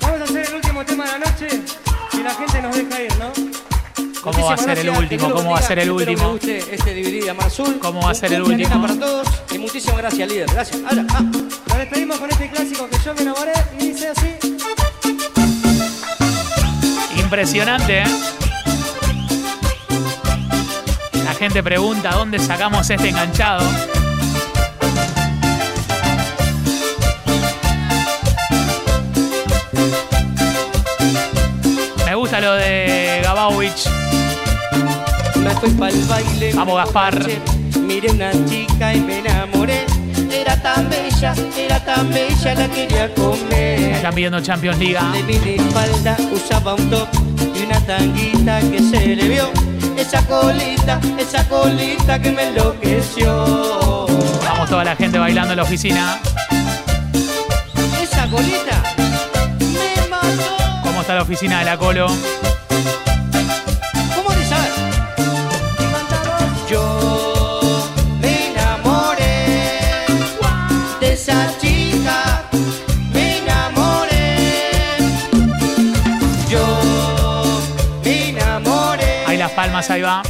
Vamos 0.00 0.20
a 0.20 0.24
hacer 0.24 0.46
el 0.48 0.54
último 0.56 0.84
tema 0.84 1.04
de 1.04 1.12
la 1.12 1.18
noche. 1.18 1.48
Si 2.10 2.22
la 2.24 2.34
gente 2.34 2.62
nos 2.62 2.76
deja 2.76 3.02
ir, 3.02 3.16
¿no? 3.18 3.32
¿Cómo 4.20 4.46
va 4.46 4.54
a 4.54 4.56
ser 4.56 4.78
el 4.80 4.90
último? 4.90 5.30
¿Cómo 5.30 5.50
va 5.52 5.58
a 5.58 5.62
ser 5.62 5.78
el 5.78 5.90
Espero 5.90 6.06
que 6.06 6.12
último? 6.12 6.72
este 6.72 6.94
de 6.94 7.30
Amar 7.30 7.46
Azul. 7.46 7.78
¿Cómo 7.78 8.02
va 8.02 8.10
a 8.10 8.14
ser 8.14 8.32
el 8.32 8.42
último? 8.42 8.82
para 8.82 8.98
todos. 8.98 9.28
Y 9.52 9.58
muchísimas 9.58 9.98
gracias, 9.98 10.28
líder. 10.28 10.50
Gracias. 10.52 10.80
Ahora, 10.88 11.06
ah, 11.10 11.22
nos 11.22 11.78
despedimos 11.78 12.18
con 12.18 12.30
este 12.30 12.50
clásico 12.50 12.88
que 12.88 12.98
yo 13.04 13.14
me 13.14 13.22
enamoré 13.22 13.52
y 13.78 13.86
dice 13.90 14.08
así. 14.08 14.34
Impresionante, 17.16 18.00
¿eh? 18.00 18.04
Gente 21.38 21.62
pregunta 21.62 22.12
dónde 22.12 22.38
sacamos 22.38 22.88
este 22.88 23.10
enganchado. 23.10 23.62
Me 32.06 32.14
gusta 32.14 32.40
lo 32.40 32.54
de 32.54 33.20
Gabowicz. 33.22 33.86
Me 35.36 35.50
fui 35.50 35.70
pa'l 35.70 36.04
baile. 36.08 36.54
Vamos, 36.54 36.74
me 36.74 36.80
Gaspar. 36.80 37.26
Miré 37.80 38.10
una 38.10 38.32
chica 38.46 38.94
y 38.94 39.00
me 39.00 39.18
enamoré. 39.18 39.84
Era 40.30 40.60
tan 40.62 40.88
bella, 40.88 41.34
era 41.56 41.84
tan 41.84 42.10
bella, 42.10 42.54
la 42.54 42.68
quería 42.68 43.08
Me 43.08 43.14
comer. 43.14 43.92
están 43.92 44.14
pidiendo 44.14 44.40
Champions 44.40 44.78
League. 44.78 44.98
De 45.12 45.22
minifalda 45.22 46.16
usaba 46.32 46.74
un 46.74 46.88
top 46.88 47.08
y 47.54 47.64
una 47.64 47.78
tanguita 47.80 48.60
que 48.60 48.78
se 48.78 49.14
le 49.16 49.28
vio. 49.28 49.75
Esa 49.96 50.22
colita, 50.26 51.00
esa 51.18 51.48
colita 51.48 52.20
que 52.20 52.30
me 52.30 52.48
enloqueció. 52.48 54.06
Vamos 54.44 54.68
toda 54.68 54.84
la 54.84 54.94
gente 54.94 55.18
bailando 55.18 55.52
en 55.52 55.56
la 55.56 55.62
oficina. 55.62 56.20
Esa 58.00 58.28
colita 58.28 58.82
me 59.58 60.08
mató. 60.08 60.56
¿Cómo 60.82 61.00
está 61.00 61.14
la 61.14 61.22
oficina 61.22 61.60
de 61.60 61.64
la 61.64 61.78
Colo? 61.78 62.06
¿Cómo 64.14 64.30
le 64.36 64.44
sabes? 64.46 64.72
Yo 66.68 67.80
me 68.20 68.50
enamoré 68.50 70.04
de 71.00 71.12
esa 71.12 71.50
chica. 71.58 71.75
Temas, 79.76 79.90
ahí 79.90 80.02
va. 80.02 80.22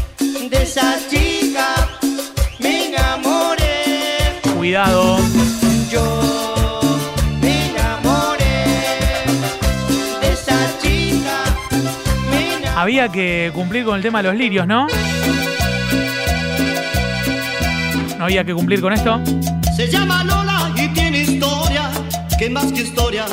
De 0.50 0.62
esa 0.62 0.97
chica 1.09 1.75
me 2.59 2.88
enamoré. 2.88 4.41
Cuidado. 4.57 5.19
Yo 5.91 6.81
me 7.41 7.71
enamoré. 7.71 8.65
De 10.21 10.33
esa 10.33 10.59
chica 10.83 11.45
me 12.31 12.57
enamoré. 12.57 12.69
Había 12.76 13.09
que 13.09 13.50
cumplir 13.55 13.85
con 13.85 13.97
el 13.97 14.03
tema 14.03 14.23
de 14.23 14.29
los 14.29 14.37
lirios, 14.37 14.67
¿no? 14.67 14.87
¿No 18.19 18.25
había 18.25 18.45
que 18.45 18.55
cumplir 18.55 18.81
con 18.81 18.93
esto? 18.93 19.21
Se 19.76 19.88
llama 19.88 20.25
Lola 20.25 20.73
y 20.75 20.88
tiene 20.88 21.21
historia, 21.21 21.91
que 22.38 22.49
más 22.49 22.73
que 22.73 22.83
historia 22.83 23.26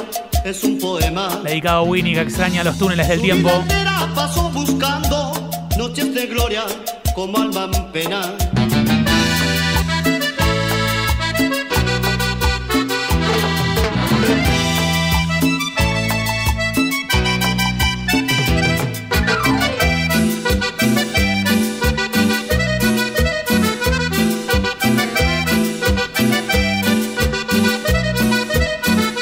es 0.43 0.63
un 0.63 0.77
poema. 0.77 1.29
Dedicado 1.43 1.79
a 1.79 1.83
Winnie 1.83 2.13
que 2.13 2.21
extraña 2.21 2.63
los 2.65 2.77
túneles 2.77 3.07
del 3.07 3.21
tiempo. 3.21 3.49
Su 3.49 3.61
vida 3.61 3.77
entera 3.79 4.09
pasó 4.13 4.49
buscando 4.49 4.92
como 7.25 7.37
alma 7.37 7.69
en 7.73 7.91
pena. 7.93 8.21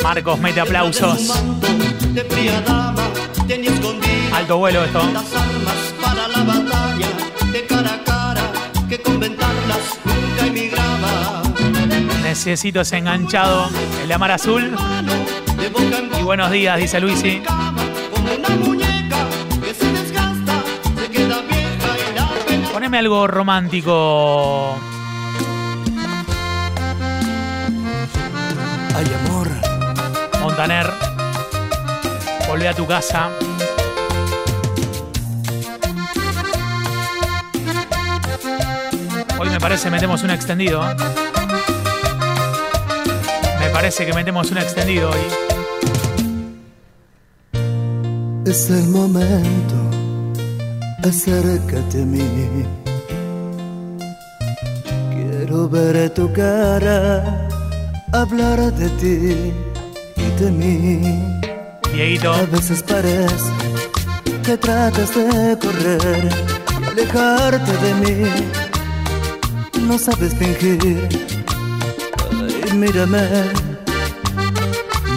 Marcos 0.01 0.39
mete 0.39 0.59
aplausos. 0.59 1.29
Alto 4.33 4.57
vuelo 4.57 4.85
esto. 4.85 5.50
Necesito 12.31 12.79
ese 12.79 12.95
enganchado. 12.95 13.67
El 14.01 14.07
de 14.07 14.13
Amar 14.13 14.31
Azul. 14.31 14.73
Y 16.17 16.23
buenos 16.23 16.49
días, 16.49 16.77
dice 16.77 17.01
Luisi. 17.01 17.43
Poneme 22.71 22.99
algo 22.99 23.27
romántico. 23.27 24.77
Ay, 28.95 29.05
amor. 29.27 29.49
Montaner. 30.41 30.89
Volvé 32.47 32.69
a 32.69 32.73
tu 32.73 32.87
casa. 32.87 33.29
Hoy 39.37 39.49
me 39.49 39.59
parece 39.59 39.91
metemos 39.91 40.23
un 40.23 40.29
extendido. 40.29 40.81
Parece 43.73 44.05
que 44.05 44.13
metemos 44.13 44.51
un 44.51 44.57
extendido 44.57 45.09
hoy. 45.09 45.51
Es 48.45 48.69
el 48.69 48.87
momento, 48.87 49.75
acércate 51.03 52.01
a 52.01 52.05
mí. 52.05 52.65
Quiero 55.13 55.69
ver 55.69 56.09
tu 56.09 56.31
cara, 56.33 57.47
hablar 58.11 58.59
de 58.73 58.89
ti 59.01 59.53
y 60.17 60.41
de 60.41 60.51
mí. 60.51 61.41
Dieguito. 61.93 62.33
A 62.33 62.43
veces 62.45 62.83
parece 62.83 63.51
que 64.43 64.57
tratas 64.57 65.13
de 65.15 65.57
correr 65.61 66.29
y 66.81 66.83
alejarte 66.85 67.71
de 67.85 67.93
mí. 68.01 68.29
No 69.87 69.97
sabes 69.97 70.33
fingir. 70.35 71.07
Ay, 72.31 72.73
mírame, 72.73 73.27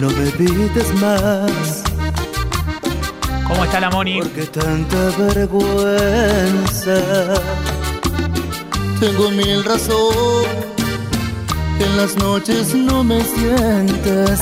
no 0.01 0.09
me 0.09 0.31
pides 0.31 0.93
más. 0.95 1.83
¿Cómo 3.47 3.63
está 3.63 3.79
la 3.79 3.89
Moni? 3.89 4.19
Porque 4.19 4.45
tanta 4.47 5.09
vergüenza. 5.17 6.99
Tengo 8.99 9.29
mil 9.31 9.63
razones. 9.63 10.65
En 11.79 11.97
las 11.97 12.15
noches 12.17 12.73
no 12.73 13.03
me 13.03 13.21
sientas. 13.23 14.41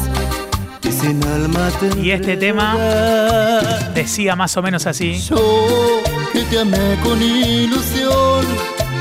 Y 0.84 0.92
sin 0.92 1.24
alma 1.26 1.70
te 1.80 2.00
Y 2.00 2.12
este 2.12 2.38
tema 2.38 2.78
decía 3.94 4.36
más 4.36 4.56
o 4.58 4.62
menos 4.62 4.86
así. 4.86 5.20
Yo 5.20 6.02
que 6.32 6.42
te 6.44 6.60
amé 6.60 6.98
con 7.04 7.22
ilusión, 7.22 8.46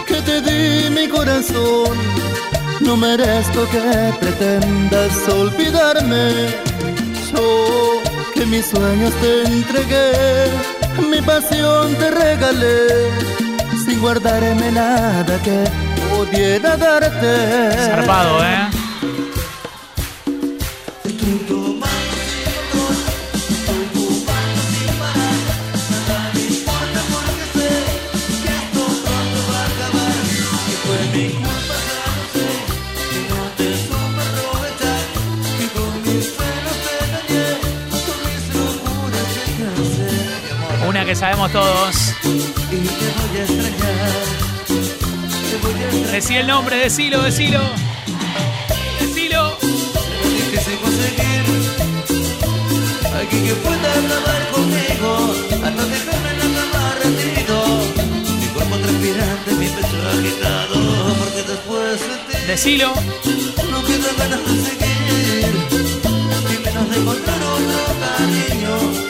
que 0.06 0.20
te 0.22 0.40
di 0.40 0.90
mi 0.90 1.08
corazón. 1.08 2.31
No 2.84 2.96
merezco 2.96 3.66
que 3.70 4.12
pretendas 4.20 5.28
olvidarme. 5.28 6.48
Yo 7.32 8.02
que 8.34 8.44
mis 8.46 8.66
sueños 8.66 9.12
te 9.20 9.44
entregué, 9.44 10.12
mi 11.10 11.20
pasión 11.22 11.94
te 11.94 12.10
regalé, 12.10 13.10
sin 13.84 14.00
guardarme 14.00 14.72
nada 14.72 15.38
que 15.42 15.64
pudiera 16.10 16.76
darte. 16.76 17.26
¿eh? 17.26 18.81
Sabemos 41.22 41.52
todos. 41.52 41.94
Decí 46.10 46.34
el 46.34 46.48
nombre, 46.48 46.76
decilo, 46.78 47.22
decilo. 47.22 47.60
Decilo. 48.98 49.56
Alguien 53.14 53.44
que 53.44 53.54
pueda 53.54 53.88
hablar 53.94 54.50
conmigo 54.50 55.34
Hasta 55.64 55.84
dejarme 55.94 56.30
en 56.30 56.38
la 56.38 56.48
cama 56.58 56.94
rendido 57.04 57.56
Mi 58.40 58.46
cuerpo 58.46 58.76
transpirante, 58.78 59.52
mi 59.52 59.66
pecho 59.66 59.98
agitado 60.12 60.74
Porque 61.20 61.42
después 61.52 62.00
de 62.00 62.16
ti 62.26 62.46
Decilo. 62.48 62.94
No 63.70 63.84
queda 63.84 64.10
ganas 64.18 64.40
de 64.44 64.54
seguir 64.66 65.54
Y 66.50 66.64
menos 66.64 66.90
de 66.90 66.96
encontrar 66.96 67.42
otro 67.42 67.80
cariño 68.00 69.01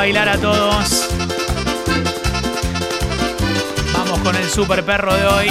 bailar 0.00 0.30
a 0.30 0.38
todos. 0.38 1.10
Vamos 3.92 4.18
con 4.20 4.34
el 4.34 4.48
super 4.48 4.82
perro 4.82 5.14
de 5.14 5.26
hoy. 5.26 5.48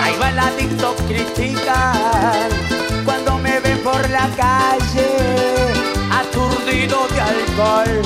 Ahí 0.00 0.14
va 0.22 0.30
la 0.30 0.50
TikTok 0.50 0.96
critican 1.08 2.50
cuando 3.04 3.36
me 3.38 3.58
ven 3.58 3.78
por 3.80 4.08
la 4.10 4.28
calle, 4.36 5.10
aturdido 6.22 7.08
de 7.08 7.20
alcohol, 7.20 8.02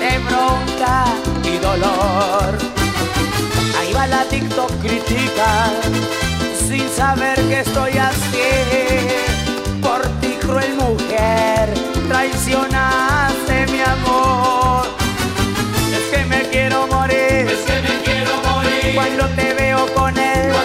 de 0.00 0.18
bronca 0.26 1.04
y 1.44 1.56
dolor. 1.58 2.67
Va 3.98 4.06
la 4.06 4.22
TikTok 4.30 4.70
critican 4.80 5.72
sin 6.68 6.88
saber 6.88 7.34
que 7.48 7.60
estoy 7.62 7.98
así. 7.98 8.48
Por 9.82 10.02
ti 10.20 10.36
cruel 10.40 10.76
mujer, 10.76 11.68
traicionaste 12.06 13.66
mi 13.72 13.80
amor. 13.80 14.86
Es 15.96 16.16
que 16.16 16.24
me 16.26 16.42
quiero 16.48 16.86
morir. 16.86 17.48
Es 17.54 17.64
que 17.66 17.80
me 17.86 18.02
quiero 18.04 18.30
morir. 18.48 18.94
Cuando 18.94 19.26
te 19.34 19.54
veo 19.54 19.92
con 19.92 20.16
él. 20.16 20.57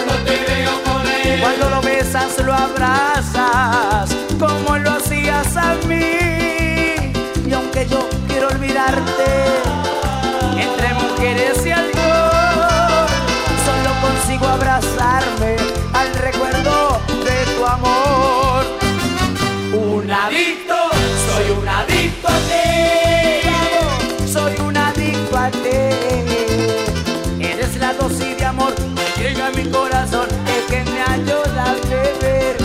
Mi 29.56 29.64
corazón, 29.70 30.28
el 30.46 30.64
que 30.66 30.84
me 30.90 31.00
ayuda 31.00 31.64
a 31.64 31.74
beber. 31.88 32.56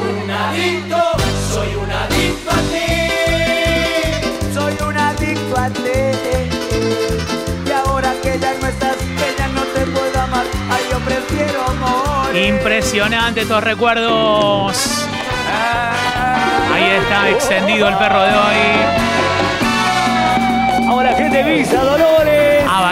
Un 0.00 0.30
adicto, 0.30 1.02
soy 1.52 1.74
un 1.74 1.90
adicto 1.90 2.50
a 2.50 2.60
ti. 2.72 2.88
Soy 4.54 4.74
un 4.88 4.96
adicto 4.96 5.58
a 5.58 5.68
ti. 5.70 6.00
Y 7.66 7.70
ahora 7.72 8.12
que 8.22 8.38
ya 8.38 8.54
no 8.60 8.66
estás, 8.66 8.96
que 8.96 9.34
ya 9.38 9.48
no 9.48 9.62
te 9.62 9.80
puedo 9.86 10.20
amar, 10.20 10.44
ay, 10.70 10.82
yo 10.90 10.98
prefiero 11.00 11.62
morir. 11.80 12.46
Impresionante 12.46 13.40
estos 13.42 13.62
recuerdos. 13.62 15.06
Ahí 16.74 16.84
está 17.00 17.30
extendido 17.30 17.88
el 17.88 17.96
perro 17.96 18.22
de 18.22 18.34
hoy. 18.34 18.56
Ahora 20.88 21.14
gente 21.14 21.42
visa, 21.42 21.82
Dolores. 21.82 22.35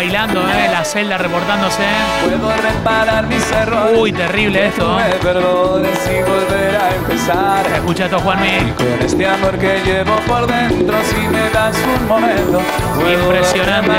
Bailando, 0.05 0.43
¿eh? 0.43 0.69
La 0.71 0.85
celda 0.85 1.17
reportándose. 1.17 1.83
Puedo 2.23 2.53
reparar 2.55 3.27
mis 3.27 3.51
errores. 3.51 3.99
Uy, 3.99 4.13
terrible 4.13 4.67
esto. 4.67 4.97
Me 4.97 5.15
perdones 5.15 5.99
y 6.07 6.23
volver 6.23 6.77
a 6.77 6.95
empezar. 6.95 7.67
Escucha 7.75 8.05
esto, 8.05 8.21
Juanmi. 8.21 8.73
Con 8.77 9.01
este 9.01 9.27
amor 9.27 9.59
que 9.59 9.81
llevo 9.83 10.15
por 10.27 10.47
dentro, 10.47 10.95
si 11.05 11.27
me 11.29 11.49
das 11.49 11.75
un 11.79 12.07
momento. 12.07 12.61
Impresionante. 12.99 13.93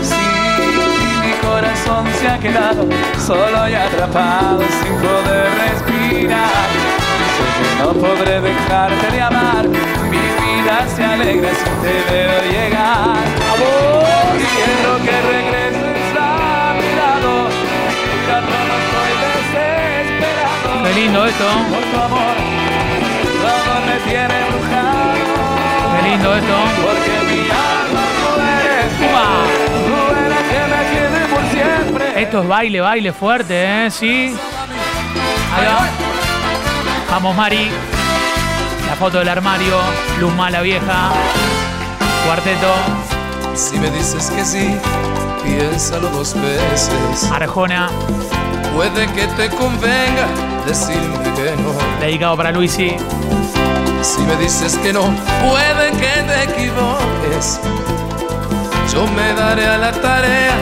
Sí, 0.00 0.14
mi 1.24 1.32
corazón 1.44 2.06
se 2.20 2.28
ha 2.28 2.38
quedado 2.38 2.86
solo 3.18 3.68
y 3.68 3.74
atrapado 3.74 4.60
sin 4.60 4.94
poder 4.94 5.50
respirar. 5.58 6.68
Sé 7.34 7.46
que 7.58 7.82
no 7.82 7.92
podré 7.94 8.40
dejarte 8.42 9.10
de 9.10 9.22
amar. 9.22 9.66
Mi 9.68 10.55
vida 10.66 10.88
se 10.96 11.04
alegra 11.04 11.50
si 11.50 11.64
te 11.64 12.12
veo 12.12 12.42
llegar. 12.50 13.24
Amor, 13.52 14.36
quiero 14.54 14.92
que 15.04 15.16
regreses 15.32 16.16
a 16.18 16.74
mi 16.78 16.90
lado. 17.00 17.32
Ya 18.28 18.38
no 18.40 18.50
estoy 18.82 19.12
desesperado. 19.26 20.70
Qué 20.84 20.92
lindo 21.00 21.26
esto. 21.26 21.46
Por 21.72 21.84
tu 21.90 21.96
amor, 22.06 22.36
todo 23.42 23.72
me 23.86 23.96
tiene 24.10 24.34
embrujado. 24.42 25.24
Qué 25.92 26.00
lindo 26.08 26.28
esto. 26.36 26.56
Porque 26.84 27.14
mi 27.30 27.40
alma 27.70 28.04
tú 28.18 28.28
eres. 28.58 28.88
Tú 29.86 29.96
eres 30.24 30.42
que 30.50 30.60
me 30.72 30.80
quede 30.92 31.20
por 31.32 31.42
siempre. 31.50 32.22
Esto 32.22 32.42
es 32.42 32.48
baile, 32.48 32.80
baile 32.80 33.12
fuerte, 33.12 33.54
¿eh? 33.86 33.90
Sí. 33.90 34.36
Ahí 35.54 35.64
va. 35.64 35.88
Vamos, 37.10 37.36
Mari. 37.36 37.70
Foto 38.98 39.18
del 39.18 39.28
armario. 39.28 39.76
Luz 40.20 40.32
mala 40.34 40.62
vieja. 40.62 41.10
Cuarteto. 42.24 42.72
Si 43.54 43.78
me 43.78 43.90
dices 43.90 44.30
que 44.30 44.44
sí, 44.44 44.74
piénsalo 45.44 46.08
dos 46.08 46.34
veces. 46.34 47.30
Arjona. 47.30 47.90
Puede 48.74 49.06
que 49.12 49.26
te 49.28 49.50
convenga 49.50 50.26
decirme 50.66 51.32
que 51.34 51.56
no. 51.62 52.00
Dedicado 52.00 52.36
para 52.38 52.52
Luisi. 52.52 52.96
Si 54.02 54.20
me 54.22 54.36
dices 54.36 54.76
que 54.78 54.92
no, 54.92 55.02
puede 55.46 55.90
que 55.92 56.22
te 56.22 56.44
equivoques. 56.44 57.60
Yo 58.92 59.06
me 59.08 59.34
daré 59.34 59.66
a 59.66 59.76
la 59.76 59.92
tarea 59.92 60.54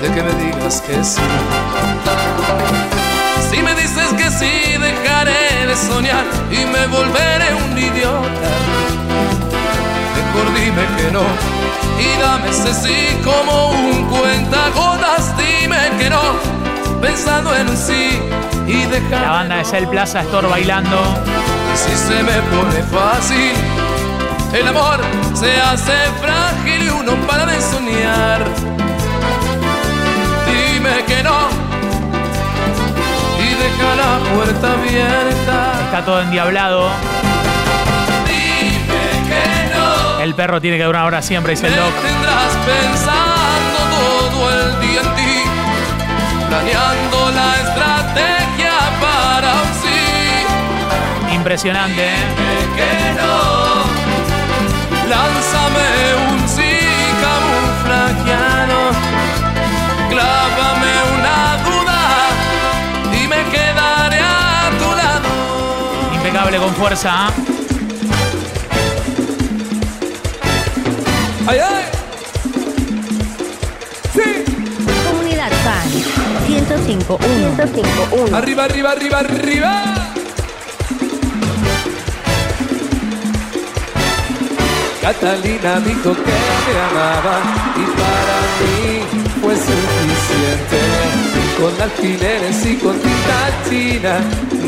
de 0.00 0.12
que 0.14 0.22
me 0.22 0.32
digas 0.44 0.80
que 0.80 1.02
sí. 1.02 1.20
Si 3.50 3.62
me 3.62 3.74
dices 3.74 4.12
que 4.16 4.30
sí, 4.30 4.78
dejaré 4.78 5.66
de 5.66 5.76
soñar 5.76 6.24
y 6.50 6.64
me 6.66 6.86
volveré 6.86 7.54
un 7.54 7.76
idiota. 7.76 8.50
Mejor 10.16 10.54
dime 10.54 10.82
que 10.96 11.10
no 11.10 11.60
y 12.00 12.20
dame 12.20 12.48
ese 12.50 12.72
sí 12.72 13.18
como 13.24 13.70
un 13.70 14.04
cuentagotas. 14.08 15.34
Dime 15.36 15.78
que 15.98 16.08
no, 16.10 16.20
pensando 17.00 17.54
en 17.54 17.68
un 17.68 17.76
sí 17.76 18.20
y 18.66 18.84
dejar. 18.86 19.22
La 19.22 19.30
banda 19.30 19.56
de 19.56 19.64
Cell 19.64 19.86
Plaza 19.86 20.20
Store 20.20 20.48
bailando. 20.48 20.98
Y 21.74 21.76
si 21.76 21.96
se 21.96 22.22
me 22.22 22.40
pone 22.52 22.82
fácil, 22.84 23.52
el 24.52 24.68
amor 24.68 25.00
se 25.34 25.60
hace 25.60 25.96
frágil 26.20 26.82
y 26.84 26.88
uno 26.88 27.14
para 27.26 27.46
de 27.46 27.60
soñar. 27.60 28.44
Dime 30.46 31.04
que 31.06 31.22
no 31.22 31.59
deja 33.60 33.96
la 33.96 34.18
puerta 34.34 34.72
abierta. 34.72 35.56
Está 35.84 36.04
todo 36.04 36.22
endiablado. 36.22 36.88
Dime 38.26 39.04
que 39.28 39.44
no. 39.74 40.20
El 40.20 40.34
perro 40.34 40.60
tiene 40.60 40.78
que 40.78 40.84
durar 40.84 41.02
ahora 41.04 41.22
siempre, 41.22 41.52
dice 41.52 41.66
el 41.66 41.76
doc. 41.76 41.94
Tendrás 42.02 42.56
pensando 42.66 43.78
todo 43.96 44.50
el 44.50 44.80
día 44.80 45.00
en 45.00 45.14
ti, 45.16 45.42
planeando 46.48 47.30
la 47.32 47.50
estrategia 47.64 48.74
para 49.00 49.54
un 49.54 49.72
sí. 49.82 51.34
Impresionante, 51.34 52.02
¿eh? 52.06 52.24
Dime 52.36 52.76
que 52.76 52.92
no. 53.20 53.30
Lánzame 55.08 55.88
un 56.30 56.39
con 66.58 66.74
fuerza. 66.74 67.10
¿ah? 67.12 67.32
¡Ay, 71.46 71.58
ay! 71.58 71.84
¡Sí! 74.12 74.44
Comunidad 75.08 75.50
Fan 75.64 75.88
105.1 76.48 77.56
105.1 77.56 78.34
Arriba, 78.34 78.64
arriba, 78.64 78.90
arriba, 78.92 79.18
arriba. 79.20 79.84
Catalina 85.00 85.80
dijo 85.80 86.14
que 86.14 86.36
me 86.66 86.80
amaba 86.90 87.40
y 87.76 87.84
para 87.96 88.38
mí 88.60 89.22
fue 89.40 89.54
suficiente. 89.56 91.39
Con 91.60 91.78
alfileres 91.78 92.64
y 92.64 92.76
con 92.76 92.98
tinta 92.98 93.40
china 93.68 94.18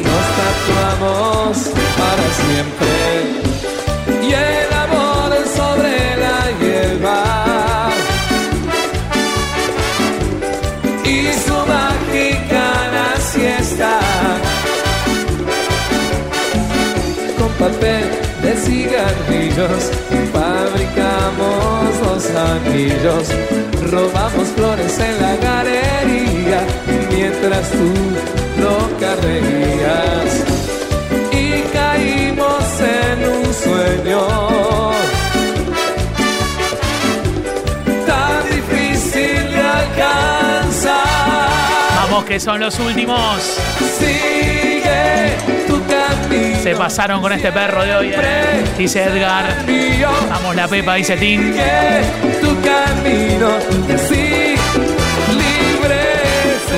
nos 0.05 0.27
tatuamos 0.39 1.57
para 1.99 2.27
siempre. 2.41 2.93
Y 4.23 4.33
el 4.35 4.71
amor 4.85 5.31
sobre 5.57 5.95
la 6.23 6.39
hierba 6.61 7.21
y 11.03 11.33
su 11.45 11.55
mágica 11.55 12.65
la 12.93 13.11
siesta 13.21 13.99
con 17.39 17.53
papel 17.53 18.05
de 18.43 18.53
cigarrillos 18.55 19.83
fabricamos 20.31 21.89
los 22.05 22.25
anillos. 22.37 23.29
Robamos 23.91 24.49
flores 24.57 24.99
en 24.99 25.23
la 25.23 25.37
galería 25.37 26.12
mientras 27.63 27.71
tú 27.71 27.93
loca 28.61 29.15
reías 29.23 30.45
y 31.33 31.63
caímos 31.73 32.65
en 32.81 33.29
un 33.29 33.55
sueño 33.55 34.27
tan 38.07 38.45
difícil 38.51 39.53
de 39.53 39.59
alcanzar 39.59 41.03
Vamos, 41.97 42.25
que 42.25 42.41
son 42.41 42.61
los 42.61 42.79
últimos. 42.79 43.59
Sigue 43.99 45.37
tu 45.67 45.81
camino. 45.87 46.63
Se 46.63 46.75
pasaron 46.75 47.23
con 47.23 47.33
este 47.33 47.51
perro 47.53 47.85
de 47.85 47.95
hoy, 47.95 48.13
¿eh? 48.15 48.65
dice 48.77 49.05
Edgar. 49.05 49.45
Vamos, 50.29 50.55
la 50.55 50.69
Pepa, 50.69 50.95
dice 50.97 51.17
Tim. 51.17 51.53
Sigue 51.53 52.03
tu 52.41 52.49
camino. 52.61 54.12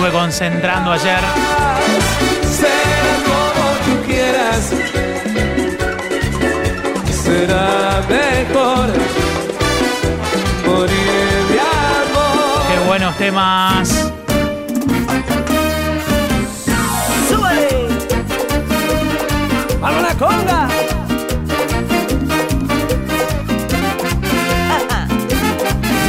Estuve 0.04 0.20
concentrando 0.20 0.92
ayer. 0.92 1.20
será 2.42 3.14
como 3.24 3.70
tú 3.86 4.06
quieras. 4.06 4.70
Será 7.10 8.02
mejor 8.06 8.88
morir 10.66 11.38
de 11.48 11.58
amor. 11.58 12.62
Qué 12.68 12.86
buenos 12.86 13.16
temas. 13.16 14.12
¡Súbale! 17.30 17.88
¡Vamos 19.80 20.02
la 20.02 20.14
conga! 20.16 20.68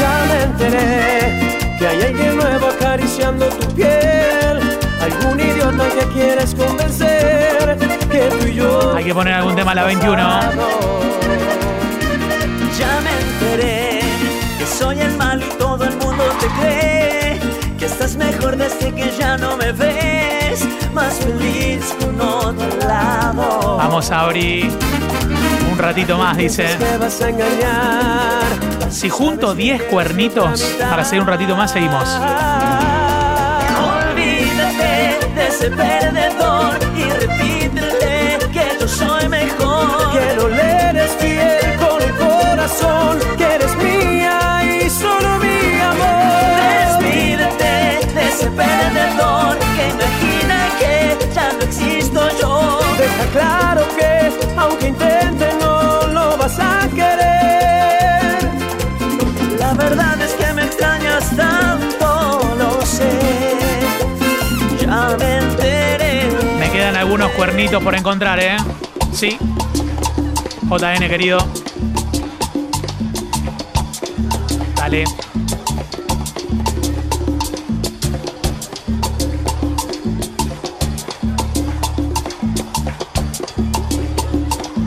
Ya 0.01 0.25
me 0.27 0.43
enteré 0.43 1.77
que 1.79 1.87
hay 1.87 2.01
alguien 2.01 2.35
nuevo 2.35 2.67
acariciando 2.67 3.45
tu 3.45 3.64
piel. 3.75 4.59
Algún 5.01 5.39
idiota 5.39 5.87
que 5.89 6.05
quieres 6.13 6.55
convencer 6.55 7.77
que 8.09 8.19
tú 8.39 8.47
y 8.47 8.55
yo. 8.55 8.95
Hay 8.95 9.03
que 9.03 9.13
poner 9.13 9.33
algún 9.33 9.55
tema 9.55 9.71
a 9.71 9.75
la 9.75 9.83
21. 9.83 10.17
Ya 12.79 12.99
me 13.01 13.11
enteré 13.21 13.99
que 14.57 14.65
soy 14.65 14.99
el 14.99 15.15
mal 15.17 15.41
y 15.43 15.57
todo 15.57 15.83
el 15.83 15.95
mundo 15.97 16.23
te 16.39 16.47
cree. 16.59 17.39
Que 17.77 17.85
estás 17.85 18.15
mejor 18.15 18.57
desde 18.57 18.93
que 18.93 19.11
ya 19.17 19.37
no 19.37 19.57
me 19.57 19.71
ves. 19.71 20.65
Más 20.93 21.15
feliz 21.15 21.93
con 21.99 22.19
otro 22.21 22.87
lado. 22.87 23.77
Vamos 23.77 24.09
a 24.11 24.21
abrir 24.21 24.71
un 25.71 25.77
ratito 25.77 26.17
más, 26.17 26.37
dice. 26.37 26.77
Si 28.89 29.09
junto 29.09 29.53
10 29.53 29.83
cuernitos 29.83 30.61
para 30.79 31.03
seguir 31.03 31.21
un 31.21 31.27
ratito 31.27 31.55
más, 31.57 31.71
seguimos. 31.71 32.07
Ese 35.57 35.69
perdedor 35.71 36.77
y 36.97 37.03
repítete 37.11 38.39
que 38.51 38.77
yo 38.77 38.87
soy 38.89 39.29
mejor. 39.29 40.11
Que 40.11 40.35
no 40.35 40.49
le 40.49 40.89
eres 40.89 41.11
fiel 41.17 41.77
con 41.77 42.01
el 42.01 42.13
corazón, 42.15 43.19
que 43.37 43.55
eres 43.55 43.73
mía 43.77 44.61
y 44.65 44.89
solo 44.89 45.39
mi 45.39 45.79
amor. 45.79 46.99
Despídete 46.99 48.13
de 48.15 48.27
ese 48.27 48.47
perdedor 48.47 49.57
que 49.75 49.83
imagina 49.95 50.57
que 50.77 51.33
ya 51.33 51.53
no 51.53 51.63
existo 51.63 52.21
yo. 52.41 52.79
Deja 52.97 53.25
claro 53.31 53.87
que 53.97 54.14
cuernitos 67.35 67.83
por 67.83 67.95
encontrar, 67.95 68.39
¿eh? 68.39 68.57
Sí. 69.11 69.37
JN, 70.69 71.07
querido. 71.07 71.37
Dale. 74.75 75.03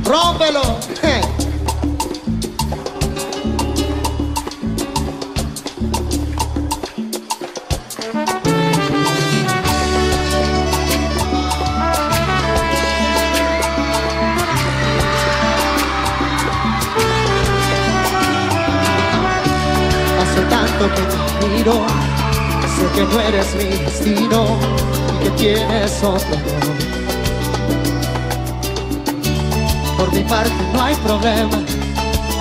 ¡Rómpelo! 0.05 0.78
Que 23.09 23.15
no 23.15 23.21
eres 23.21 23.55
mi 23.55 23.65
destino 23.65 24.47
y 25.21 25.25
que 25.25 25.31
tienes 25.31 26.03
otro. 26.03 26.37
Por 29.97 30.13
mi 30.13 30.23
parte 30.23 30.53
no 30.73 30.83
hay 30.83 30.95
problema, 30.97 31.59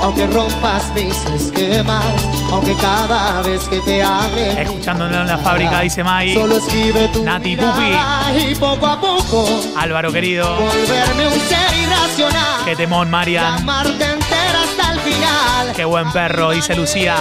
aunque 0.03 0.27
rompas 0.27 0.93
mis 0.93 1.15
esquemas, 1.41 2.05
aunque 2.51 2.75
cada 2.75 3.41
vez 3.41 3.67
que 3.67 3.79
te 3.79 4.03
hable 4.03 4.61
Escuchándolo 4.61 5.21
en 5.21 5.27
la 5.27 5.37
fábrica, 5.39 5.81
dice 5.81 6.03
Mai. 6.03 6.33
solo 6.35 6.57
escribe 6.57 7.07
tu 7.09 7.23
Nati 7.23 7.55
Pupi. 7.57 8.51
y 8.51 8.55
poco 8.55 8.85
a 8.85 9.01
poco 9.01 9.47
Álvaro, 9.75 10.11
querido. 10.11 10.55
volverme 10.55 11.27
un 11.27 11.39
ser 11.41 11.77
irracional. 11.77 12.65
Qué 12.65 12.75
temón, 12.75 13.09
Marian. 13.09 13.55
Amarte 13.55 14.03
entera 14.03 14.61
hasta 14.63 14.93
el 14.93 14.99
final. 14.99 15.73
Qué 15.75 15.85
buen 15.85 16.11
perro, 16.11 16.51
dice 16.51 16.75
Lucía. 16.75 17.15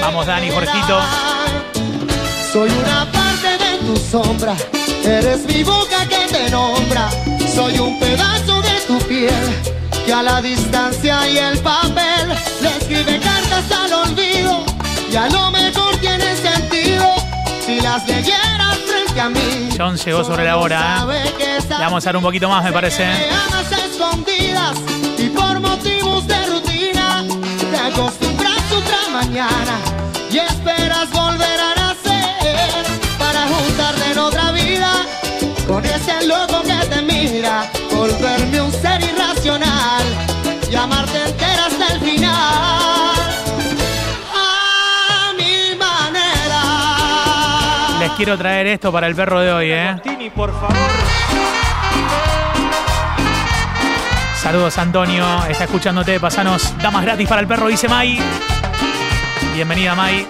Vamos, 0.00 0.26
Dani, 0.26 0.50
Jorgito. 0.50 0.98
Soy 2.52 2.70
una 2.70 3.06
parte 3.12 3.58
de 3.58 3.78
tu 3.86 3.96
sombra, 3.96 4.56
eres 5.04 5.44
mi 5.44 5.62
boca 5.62 6.06
que 6.08 6.26
te 6.32 6.50
nombra. 6.50 7.10
Soy 7.54 7.78
un 7.78 8.00
pedazo 8.00 8.62
de 8.62 8.80
tu 8.86 8.98
piel 9.06 9.34
que 10.06 10.12
a 10.14 10.22
la 10.22 10.40
distancia 10.40 11.28
y 11.28 11.36
el 11.36 11.58
papel 11.58 12.28
le 12.62 12.68
escribe 12.68 13.20
cartas 13.20 13.70
al 13.70 13.92
olvido. 13.92 14.64
Y 15.12 15.16
a 15.16 15.28
lo 15.28 15.50
mejor 15.50 15.94
tiene 15.98 16.34
sentido 16.36 17.04
si 17.66 17.80
las 17.80 18.08
leyeras 18.08 18.78
frente 18.86 19.20
a 19.20 19.28
mí. 19.28 19.68
John 19.76 19.96
llegó 19.96 20.24
sobre 20.24 20.44
la 20.44 20.56
hora, 20.56 21.06
¿eh? 21.12 21.58
Le 21.68 21.84
vamos 21.84 22.04
a 22.04 22.08
dar 22.08 22.16
un 22.16 22.22
poquito 22.22 22.48
más, 22.48 22.64
me 22.64 22.72
parece. 22.72 23.04
Me 23.04 23.30
amas 23.30 23.72
a 23.72 23.84
escondidas 23.84 24.78
y 25.18 25.28
por 25.28 25.60
motivos 25.60 26.26
de 26.26 26.46
rutina 26.46 27.24
te 27.70 27.76
acostumbras 27.76 28.72
otra 28.72 29.08
mañana 29.12 29.78
y 30.30 30.38
esperas 30.38 31.10
volver 31.10 31.60
a 31.60 31.77
ese 36.18 36.28
loco 36.28 36.62
que 36.62 36.86
te 36.86 37.02
mira, 37.02 37.66
volverme 37.92 38.60
un 38.60 38.72
ser 38.72 39.02
irracional 39.02 40.04
y 40.70 40.74
amarte 40.74 41.24
entera 41.24 41.66
hasta 41.66 41.94
el 41.94 42.00
final. 42.00 43.14
A 44.34 45.32
mi 45.36 45.76
manera. 45.76 46.60
Les 48.00 48.10
quiero 48.12 48.36
traer 48.36 48.66
esto 48.68 48.92
para 48.92 49.06
el 49.06 49.14
perro 49.14 49.40
de 49.40 49.52
hoy, 49.52 49.72
¿eh? 49.72 49.96
Tini, 50.02 50.30
por 50.30 50.52
favor. 50.52 50.76
Saludos, 54.36 54.78
Antonio. 54.78 55.24
Está 55.48 55.64
escuchándote. 55.64 56.18
Pasanos 56.20 56.72
damas 56.78 57.04
gratis 57.04 57.28
para 57.28 57.40
el 57.40 57.46
perro, 57.46 57.68
dice 57.68 57.88
Mai. 57.88 58.18
Bienvenida, 59.54 59.94
Mai. 59.94 60.26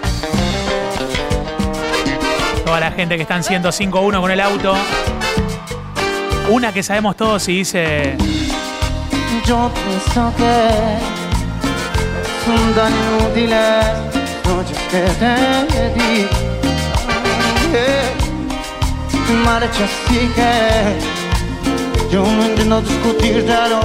Toda 2.64 2.80
la 2.80 2.90
gente 2.90 3.16
que 3.16 3.22
está 3.22 3.36
en 3.36 3.42
105.1 3.42 4.20
con 4.20 4.30
el 4.30 4.40
auto. 4.40 4.74
Una 6.48 6.72
que 6.72 6.82
sabemos 6.82 7.14
todos 7.14 7.46
y 7.48 7.58
dice. 7.58 8.16
Yo 9.46 9.70
pienso 9.74 10.32
que 10.36 10.68
son 12.44 12.74
tan 12.74 12.92
inútiles 12.92 13.84
noches 14.46 14.78
que 14.90 15.00
te 15.20 15.34
di. 15.94 16.26
Eh, 17.74 18.14
Marcha 19.44 19.84
así 19.84 20.30
que 20.34 20.50
yo 22.10 22.22
no 22.24 22.44
entiendo 22.44 22.80
discutírtelo, 22.80 23.80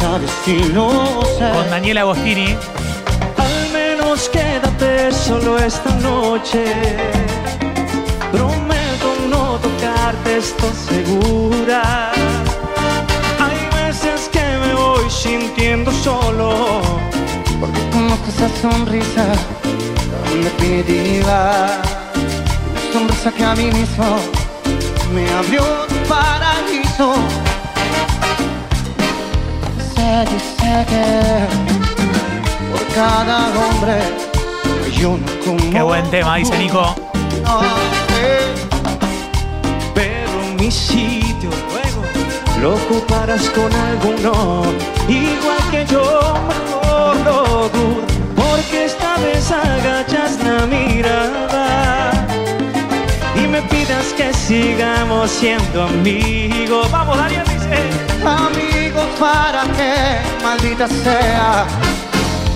sabes 0.00 0.30
si 0.42 0.56
lo 0.72 1.20
sé. 1.38 1.50
Con 1.52 1.68
Daniela 1.68 2.00
Agostini. 2.00 2.56
Al 3.36 3.72
menos 3.74 4.30
quédate 4.30 5.12
solo 5.12 5.58
esta 5.58 5.90
noche. 5.96 7.29
Estoy 10.40 10.72
segura. 10.88 12.12
Hay 13.38 13.84
veces 13.84 14.28
que 14.32 14.40
me 14.40 14.74
voy 14.74 15.10
sintiendo 15.10 15.92
solo. 15.92 16.80
Porque 17.60 17.80
conozco 17.92 18.26
esa 18.28 18.48
sonrisa 18.62 19.26
en 20.32 20.44
definitiva. 20.44 21.82
Una 22.72 22.92
sonrisa 22.92 23.32
que 23.32 23.44
a 23.44 23.54
mí 23.54 23.64
mismo 23.64 24.06
me 25.14 25.30
abrió 25.30 25.62
tu 25.88 25.96
paraíso. 26.08 27.14
Se 29.94 30.24
dice 30.32 30.86
que 30.90 31.06
por 32.72 32.86
cada 32.94 33.48
hombre 33.48 33.98
hay 34.84 35.04
uno 35.04 35.26
como 35.44 35.70
Qué 35.70 35.82
buen 35.82 36.10
tema, 36.10 36.36
dice 36.36 36.56
Nico. 36.56 36.94
no, 37.44 37.99
lo 42.60 42.74
ocuparás 42.74 43.48
con 43.50 43.72
alguno. 43.72 44.62
Igual 45.08 45.62
que 45.70 45.86
yo, 45.86 46.34
mejor 46.48 47.16
lo 47.24 47.68
dudo. 47.68 48.02
Porque 48.36 48.84
esta 48.84 49.16
vez 49.18 49.50
agachas 49.50 50.38
la 50.44 50.66
mirada. 50.66 52.10
Y 53.34 53.46
me 53.46 53.62
pidas 53.62 54.06
que 54.16 54.32
sigamos 54.34 55.30
siendo 55.30 55.84
amigos. 55.84 56.90
Vamos, 56.90 57.16
Daniel, 57.16 57.44
dice. 57.44 57.78
Amigos, 58.24 59.06
¿para 59.18 59.62
qué? 59.76 60.18
Maldita 60.42 60.86
sea. 60.88 61.66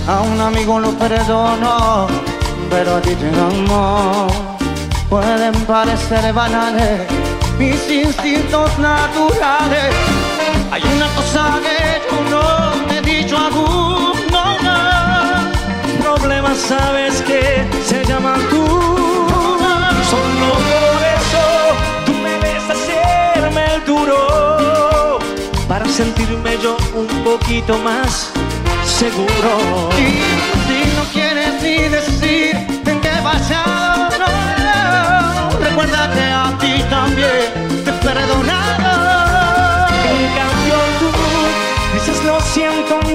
A 0.07 0.21
un 0.21 0.39
amigo 0.39 0.79
lo 0.79 0.91
perdono, 0.91 2.07
pero 2.69 2.95
a 2.97 3.01
ti 3.01 3.15
te 3.15 3.27
amo. 3.29 4.27
Pueden 5.09 5.53
parecer 5.65 6.31
banales 6.33 7.24
mis 7.57 7.89
instintos 7.89 8.77
naturales. 8.79 9.93
Hay 10.71 10.81
una 10.95 11.07
cosa 11.15 11.59
que 11.63 12.01
yo 12.09 12.29
no 12.29 12.87
te 12.87 12.97
he 12.97 13.01
dicho 13.01 13.37
aún, 13.37 14.13
no, 14.31 14.61
no. 14.61 15.51
Problemas 16.01 16.57
sabes 16.57 17.21
que 17.21 17.65
se 17.85 18.03
llaman 18.05 18.41
tú. 18.49 18.65
Solo 20.09 20.47
por 20.71 21.01
eso 21.19 21.43
tú 22.05 22.13
me 22.13 22.37
ves 22.39 22.63
hacerme 22.69 23.75
el 23.75 23.85
duro. 23.85 25.19
Para 25.67 25.85
sentirme 25.87 26.57
yo 26.61 26.77
un 26.93 27.07
poquito 27.23 27.77
más 27.79 28.31
seguro. 28.85 29.89
Y 29.97 30.07
si 30.67 30.95
no 30.95 31.03
quieres 31.11 31.61
ni 31.61 31.77
decir 31.89 32.55
en 32.85 33.01
qué 33.01 33.11
pasado, 33.23 34.09
no, 34.19 35.49
no, 35.49 35.59
recuerda 35.59 36.11
que 36.13 36.21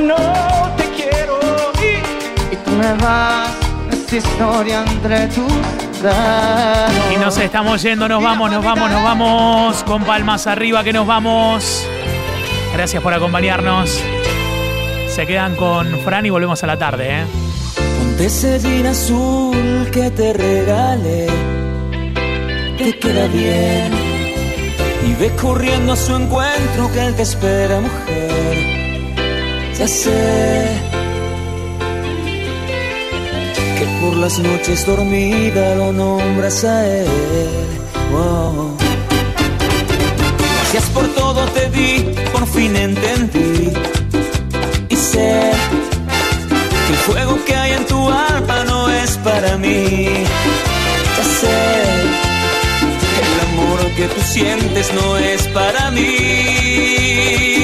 no 0.03 0.75
te 0.77 0.85
quiero 0.91 1.39
y, 1.81 2.55
Y 2.55 2.57
tú 2.57 2.71
me 2.73 2.93
vas 2.95 3.51
esta 3.91 4.17
historia 4.17 4.85
entre 4.87 5.27
tus. 5.29 5.91
Y 7.13 7.17
nos 7.19 7.37
estamos 7.37 7.83
yendo, 7.83 8.09
nos 8.09 8.23
vamos, 8.23 8.51
nos 8.51 8.65
vamos, 8.65 8.91
nos 8.91 9.03
vamos. 9.03 9.85
Con 9.85 10.03
palmas 10.05 10.47
arriba 10.47 10.83
que 10.83 10.95
nos 10.95 11.07
vamos. 11.07 11.87
Gracias 12.73 13.03
por 13.03 13.13
acompañarnos. 13.13 14.01
Se 15.15 15.27
quedan 15.27 15.57
con 15.57 16.01
Fran 16.01 16.25
y 16.25 16.31
volvemos 16.31 16.63
a 16.65 16.67
la 16.67 16.79
tarde, 16.79 17.21
¿eh? 17.21 17.25
Ponte 17.99 18.27
ese 18.27 18.59
jean 18.61 18.87
azul 18.87 19.91
que 19.93 20.11
te 20.11 20.33
regale, 20.33 21.27
te 22.79 22.99
queda 22.99 23.27
bien. 23.27 23.93
Y 25.07 25.15
ve 25.21 25.31
corriendo 25.41 25.93
a 25.93 25.97
su 25.97 26.17
encuentro 26.17 26.91
que 26.93 27.07
él 27.07 27.15
te 27.15 27.23
espera, 27.23 27.81
mujer. 27.81 28.80
Ya 29.81 29.89
sé 29.89 30.11
que 33.79 33.87
por 34.03 34.15
las 34.19 34.39
noches 34.39 34.85
dormida 34.85 35.75
lo 35.75 35.91
nombras 35.91 36.65
a 36.65 36.87
él. 36.87 37.07
Gracias 40.59 40.85
por 40.91 41.07
todo 41.15 41.47
te 41.57 41.71
di, 41.71 42.15
por 42.31 42.47
fin 42.47 42.77
entendí. 42.77 43.73
Y 44.91 44.97
sé 44.97 45.51
que 46.87 46.93
el 46.93 46.99
fuego 47.07 47.39
que 47.47 47.55
hay 47.57 47.73
en 47.73 47.87
tu 47.87 48.07
alma 48.07 48.65
no 48.67 48.91
es 48.91 49.17
para 49.29 49.57
mí. 49.57 50.09
Ya 51.17 51.25
sé 51.41 51.61
que 53.15 53.21
el 53.31 53.37
amor 53.49 53.81
que 53.97 54.07
tú 54.09 54.21
sientes 54.21 54.93
no 54.93 55.17
es 55.17 55.47
para 55.49 55.91
mí. 55.91 57.60